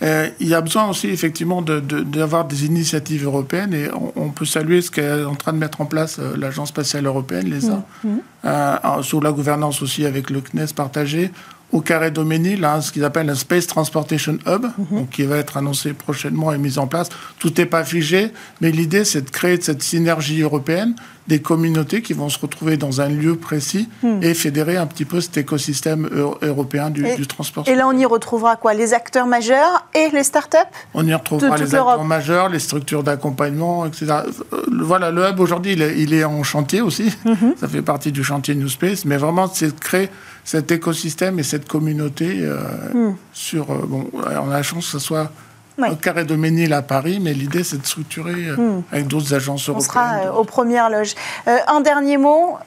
Il 0.00 0.46
y 0.46 0.54
a 0.54 0.60
besoin 0.60 0.88
aussi 0.88 1.08
effectivement 1.08 1.60
d'avoir 1.60 2.44
de, 2.44 2.54
des 2.54 2.66
initiatives 2.66 3.24
européennes 3.24 3.74
et 3.74 3.88
on, 4.14 4.30
peut 4.30 4.44
saluer 4.44 4.80
ce 4.80 4.92
qu'est 4.92 5.24
en 5.24 5.34
train 5.34 5.52
de 5.52 5.58
mettre 5.58 5.80
en 5.80 5.86
place 5.86 6.18
euh, 6.20 6.36
l'Agence 6.36 6.68
spatiale 6.68 7.06
européenne, 7.06 7.50
l'ESA, 7.50 7.82
mmh. 8.04 8.08
euh, 8.44 9.02
sous 9.02 9.20
la 9.20 9.32
gouvernance 9.32 9.82
aussi 9.82 10.06
avec 10.06 10.30
le 10.30 10.40
CNES 10.40 10.72
partagé, 10.76 11.32
au 11.72 11.80
Carré 11.80 12.10
Domény, 12.10 12.56
là, 12.56 12.80
ce 12.80 12.92
qu'ils 12.92 13.04
appellent 13.04 13.28
un 13.28 13.34
Space 13.34 13.66
Transportation 13.66 14.38
Hub, 14.46 14.66
mhm. 14.78 15.08
qui 15.08 15.24
va 15.24 15.36
être 15.36 15.56
annoncé 15.56 15.92
prochainement 15.92 16.52
et 16.52 16.58
mis 16.58 16.78
en 16.78 16.86
place. 16.86 17.08
Tout 17.38 17.52
n'est 17.58 17.66
pas 17.66 17.84
figé, 17.84 18.32
mais 18.60 18.70
l'idée, 18.70 19.04
c'est 19.04 19.22
de 19.22 19.30
créer 19.30 19.60
cette 19.60 19.82
synergie 19.82 20.40
européenne, 20.40 20.94
des 21.28 21.40
communautés 21.40 22.00
qui 22.00 22.14
vont 22.14 22.30
se 22.30 22.38
retrouver 22.38 22.78
dans 22.78 23.02
un 23.02 23.08
lieu 23.08 23.36
précis 23.36 23.88
hmm. 24.02 24.22
et 24.22 24.32
fédérer 24.32 24.78
un 24.78 24.86
petit 24.86 25.04
peu 25.04 25.20
cet 25.20 25.36
écosystème 25.36 26.08
européen 26.42 26.90
du, 26.90 27.04
transport. 27.26 27.68
Et 27.68 27.74
là, 27.74 27.86
on 27.86 27.96
y 27.96 28.06
retrouvera 28.06 28.56
quoi? 28.56 28.72
Les 28.72 28.94
acteurs 28.94 29.26
majeurs 29.26 29.86
et 29.94 30.08
les 30.10 30.24
startups 30.24 30.56
On 30.94 31.06
y 31.06 31.12
retrouvera 31.12 31.56
les 31.58 31.74
acteurs 31.74 32.04
majeurs, 32.04 32.48
les 32.48 32.58
structures 32.58 33.02
d'accompagnement, 33.02 33.84
etc. 33.84 34.06
Euh, 34.52 34.62
voilà, 34.82 35.10
le 35.10 35.28
hub 35.28 35.38
aujourd'hui, 35.38 35.72
il, 35.72 36.14
est 36.14 36.24
en 36.24 36.42
chantier 36.42 36.80
aussi. 36.80 37.14
Mhm. 37.28 37.54
Ça 37.60 37.68
fait 37.68 37.82
partie 37.82 38.10
du 38.10 38.24
chantier 38.24 38.54
New 38.54 38.68
Space, 38.68 39.04
mais 39.04 39.18
vraiment, 39.18 39.50
c'est 39.52 39.74
de 39.74 39.80
créer 39.80 40.08
cet 40.44 40.70
écosystème 40.70 41.38
et 41.38 41.42
cette 41.42 41.68
communauté 41.68 42.38
euh, 42.40 42.56
hmm. 42.94 43.16
sur. 43.34 43.70
Euh, 43.70 43.84
bon, 43.86 44.08
on 44.14 44.50
a 44.50 44.54
la 44.54 44.62
chance 44.62 44.86
que 44.86 44.92
ce 44.92 44.98
soit 44.98 45.30
au 45.78 45.96
Carré 45.96 46.24
de 46.24 46.34
Ménil 46.34 46.72
à 46.72 46.82
Paris, 46.82 47.18
mais 47.20 47.32
l'idée 47.32 47.64
c'est 47.64 47.80
de 47.80 47.86
structurer 47.86 48.48
euh, 48.48 48.56
hmm. 48.56 48.82
avec 48.92 49.06
d'autres 49.06 49.34
agences 49.34 49.68
européennes. 49.68 49.90
On 49.90 49.92
sera 49.92 50.38
aux 50.38 50.44
premières 50.44 50.90
loges. 50.90 51.14
un 51.46 51.80
dernier 51.80 52.16
mot, 52.16 52.58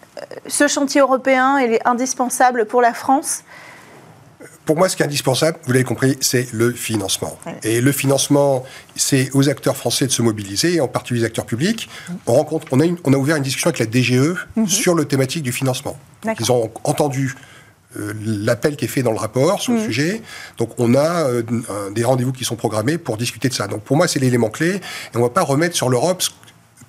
ce 0.48 0.68
chantier 0.68 1.02
européen, 1.02 1.60
il 1.60 1.74
est 1.74 1.88
indispensable 1.88 2.66
pour 2.66 2.82
la 2.82 2.94
France? 2.94 3.44
Pour 4.66 4.78
moi, 4.78 4.90
ce 4.90 4.96
qui 4.96 5.02
est 5.02 5.06
indispensable, 5.06 5.58
vous 5.66 5.74
l'avez 5.74 5.84
compris, 5.84 6.18
c'est 6.22 6.48
le 6.54 6.72
financement. 6.72 7.38
Et 7.64 7.82
le 7.82 7.92
financement, 7.92 8.64
c'est 8.96 9.30
aux 9.34 9.50
acteurs 9.50 9.76
français 9.76 10.06
de 10.06 10.12
se 10.12 10.22
mobiliser, 10.22 10.80
en 10.80 10.88
particulier 10.88 11.22
les 11.22 11.26
acteurs 11.26 11.46
publics. 11.46 11.90
On, 12.28 12.34
rencontre, 12.34 12.68
on, 12.72 12.80
a, 12.80 12.86
on 13.04 13.14
a 13.14 13.18
ouvert 13.18 13.36
une 13.36 13.44
discussion 13.44 13.70
avec 13.70 13.80
la 13.80 13.88
DGE 13.88 14.36
mhm. 14.56 14.68
sur 14.68 14.94
le 14.94 15.06
thématique 15.06 15.44
du 15.44 15.52
financement. 15.52 15.98
Ils 16.40 16.52
ont 16.52 16.72
entendu 16.84 17.36
euh, 17.98 18.14
l'appel 18.26 18.76
qui 18.76 18.86
est 18.86 18.88
fait 18.88 19.04
dans 19.04 19.12
le 19.12 19.18
rapport 19.18 19.62
sur 19.62 19.74
le 19.74 19.80
mm. 19.80 19.86
sujet. 19.86 20.22
Donc 20.58 20.72
on 20.78 20.96
a 20.96 21.28
euh, 21.28 21.44
des 21.92 22.04
rendez-vous 22.04 22.32
qui 22.32 22.46
sont 22.46 22.56
programmés 22.56 22.98
pour 22.98 23.18
discuter 23.18 23.50
de 23.50 23.54
ça. 23.54 23.68
Donc 23.68 23.82
pour 23.82 23.98
moi 23.98 24.08
c'est 24.08 24.20
l'élément 24.20 24.50
clé 24.50 24.76
et 24.76 24.82
on 25.16 25.20
ne 25.20 25.24
va 25.24 25.30
pas 25.30 25.42
remettre 25.42 25.76
sur 25.76 25.90
l'Europe 25.90 26.24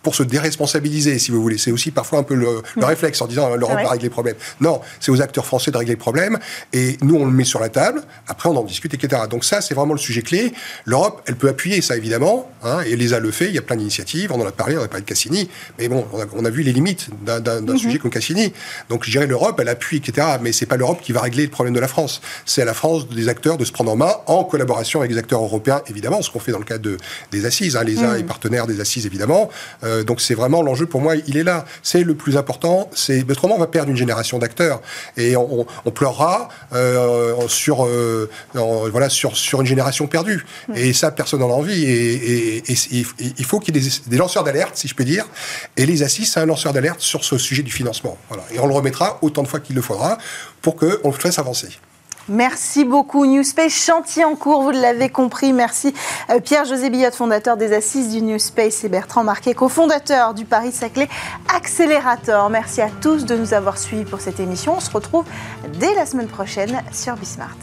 pour 0.03 0.15
se 0.15 0.23
déresponsabiliser, 0.23 1.19
si 1.19 1.31
vous 1.31 1.41
voulez. 1.41 1.59
C'est 1.59 1.73
aussi 1.73 1.91
parfois 1.91 2.19
un 2.19 2.23
peu 2.23 2.35
le, 2.35 2.63
réflexe 2.77 3.21
en 3.21 3.27
disant 3.27 3.55
l'Europe 3.55 3.79
va 3.83 3.91
régler 3.91 4.05
les 4.05 4.11
problèmes. 4.11 4.37
Non, 4.61 4.81
c'est 5.01 5.11
aux 5.11 5.21
acteurs 5.21 5.47
français 5.47 5.71
de 5.71 5.77
régler 5.77 5.95
le 5.95 5.99
problème. 5.99 6.39
Et 6.73 6.97
nous, 7.03 7.17
on 7.17 7.25
le 7.25 7.33
met 7.33 7.45
sur 7.45 7.61
la 7.61 7.69
table. 7.69 8.03
Après, 8.29 8.49
on 8.49 8.57
en 8.57 8.65
discute, 8.65 8.95
etc. 8.95 9.23
Donc 9.31 9.45
ça, 9.45 9.61
c'est 9.61 9.75
vraiment 9.75 9.95
le 9.95 9.99
sujet 9.99 10.23
clé. 10.23 10.53
L'Europe, 10.85 11.23
elle 11.27 11.37
peut 11.37 11.49
appuyer 11.49 11.81
ça, 11.83 11.97
évidemment. 11.97 12.51
Hein, 12.63 12.81
et 12.87 12.97
l'ESA 12.97 13.21
le 13.21 13.31
fait. 13.31 13.47
Il 13.47 13.55
y 13.55 13.59
a 13.59 13.63
plein 13.63 13.77
d'initiatives. 13.77 14.33
On 14.33 14.41
en 14.41 14.47
a 14.47 14.53
parlé, 14.53 14.77
on 14.77 14.83
a 14.83 14.89
parlé 14.89 15.03
de 15.03 15.09
Cassini. 15.09 15.49
Mais 15.79 15.89
bon, 15.89 16.07
on 16.35 16.45
a, 16.45 16.51
vu 16.51 16.63
les 16.63 16.73
limites 16.73 17.09
d'un 17.25 17.61
mhm. 17.61 17.79
sujet 17.79 17.99
comme 17.99 18.11
Cassini. 18.11 18.53
Donc 18.89 19.05
je 19.05 19.11
dirais 19.11 19.27
l'Europe, 19.27 19.59
elle 19.61 19.69
appuie, 19.69 19.99
etc. 19.99 20.27
Mais 20.41 20.53
c'est 20.53 20.67
pas 20.67 20.77
l'Europe 20.77 21.01
qui 21.03 21.13
va 21.13 21.21
régler 21.21 21.45
le 21.45 21.51
problème 21.51 21.75
de 21.75 21.81
la 21.81 21.89
France. 21.89 22.21
C'est 22.45 22.63
à 22.63 22.65
la 22.65 22.75
France, 22.75 23.09
des 23.09 23.29
acteurs, 23.29 23.57
de 23.57 23.65
se 23.65 23.73
prendre 23.73 23.93
en 23.93 23.97
main 23.97 24.15
en 24.27 24.45
collaboration 24.45 25.01
avec 25.01 25.13
les 25.13 25.19
acteurs 25.19 25.43
européens, 25.43 25.83
évidemment, 25.89 26.23
ce 26.23 26.31
qu'on 26.31 26.41
fait 26.41 26.53
dans 26.53 26.59
le 26.59 26.65
cadre 26.65 26.83
de, 26.83 26.97
des 27.31 27.47
assises. 27.47 27.77
Hein. 27.77 27.85
L'ESA 27.85 28.09
mhm. 28.09 28.21
est 28.21 28.25
partenaire 28.25 28.67
des 28.67 28.81
assises, 28.81 29.07
évidemment. 29.07 29.51
Euh, 29.85 29.92
donc 30.05 30.21
c'est 30.21 30.35
vraiment 30.35 30.63
l'enjeu 30.63 30.87
pour 30.87 31.01
moi, 31.01 31.15
il 31.27 31.37
est 31.37 31.45
là. 31.45 31.65
C'est 31.83 32.05
le 32.05 32.15
plus 32.15 32.37
important. 32.37 32.91
C'est 32.95 33.31
autrement 33.31 33.57
on 33.57 33.59
va 33.59 33.67
perdre 33.67 33.91
une 33.91 33.97
génération 33.97 34.39
d'acteurs 34.39 34.81
et 35.17 35.37
on, 35.37 35.67
pleurera 35.95 36.49
euh, 36.73 37.49
sur 37.49 37.85
euh, 37.85 38.31
voilà 38.55 39.09
sur 39.09 39.37
sur 39.37 39.61
une 39.61 39.67
génération 39.67 40.07
perdue. 40.07 40.45
Et 40.75 40.93
ça, 40.93 41.11
personne 41.11 41.41
n'en 41.41 41.51
a 41.51 41.55
envie. 41.55 41.85
Et, 41.85 42.63
il 42.69 43.45
faut 43.45 43.61
qu'il 43.61 43.77
y 43.77 43.87
ait 43.87 43.91
des, 44.07 44.17
lanceurs 44.17 44.45
d'alerte, 44.45 44.77
si 44.77 44.89
je 44.89 44.95
peux 44.95 45.05
dire. 45.05 45.27
Et 45.77 45.87
les 45.87 46.03
assises, 46.03 46.33
c'est 46.33 46.41
un 46.41 46.47
lanceur 46.47 46.73
d'alerte 46.73 47.01
sur 47.01 47.25
ce 47.25 47.39
sujet 47.39 47.63
du 47.63 47.73
financement. 47.73 48.17
Voilà. 48.29 48.45
Et 48.53 48.59
on 48.61 48.67
le 48.67 48.75
remettra 48.75 49.19
autant 49.23 49.43
de 49.43 49.49
fois 49.49 49.61
qu'il 49.61 49.77
le 49.77 49.83
faudra 49.83 50.19
pour 50.61 50.77
qu'on 50.77 51.11
le 51.11 51.13
fasse 51.13 51.39
avancer. 51.39 51.69
Merci 52.29 52.85
beaucoup 52.85 53.27
New 53.27 53.43
Space, 53.43 53.73
chantier 53.73 54.25
en 54.25 54.37
cours, 54.37 54.63
vous 54.63 54.71
l'avez 54.71 55.09
compris. 55.09 55.53
Merci 55.53 55.93
euh, 56.31 56.39
Pierre-José 56.41 56.89
Billotte, 56.89 57.15
fondateur 57.15 57.57
des 57.57 57.73
Assises 57.73 58.11
du 58.11 58.23
New 58.23 58.39
Space 58.39 58.85
et 58.85 58.89
Bertrand 58.89 59.25
Marquet, 59.25 59.55
cofondateur 59.55 60.33
du 60.33 60.45
Paris-Saclay 60.45 61.09
Accélérateur. 61.55 62.49
Merci 62.49 62.81
à 62.81 62.91
tous 63.01 63.25
de 63.25 63.37
nous 63.37 63.55
avoir 63.55 63.77
suivis 63.77 64.05
pour 64.05 64.21
cette 64.21 64.39
émission. 64.39 64.75
On 64.77 64.81
se 64.81 64.91
retrouve 64.91 65.25
dès 65.81 65.95
la 65.95 66.07
semaine 66.07 66.29
prochaine 66.29 66.83
sur 66.93 67.17
Bismart. 67.17 67.57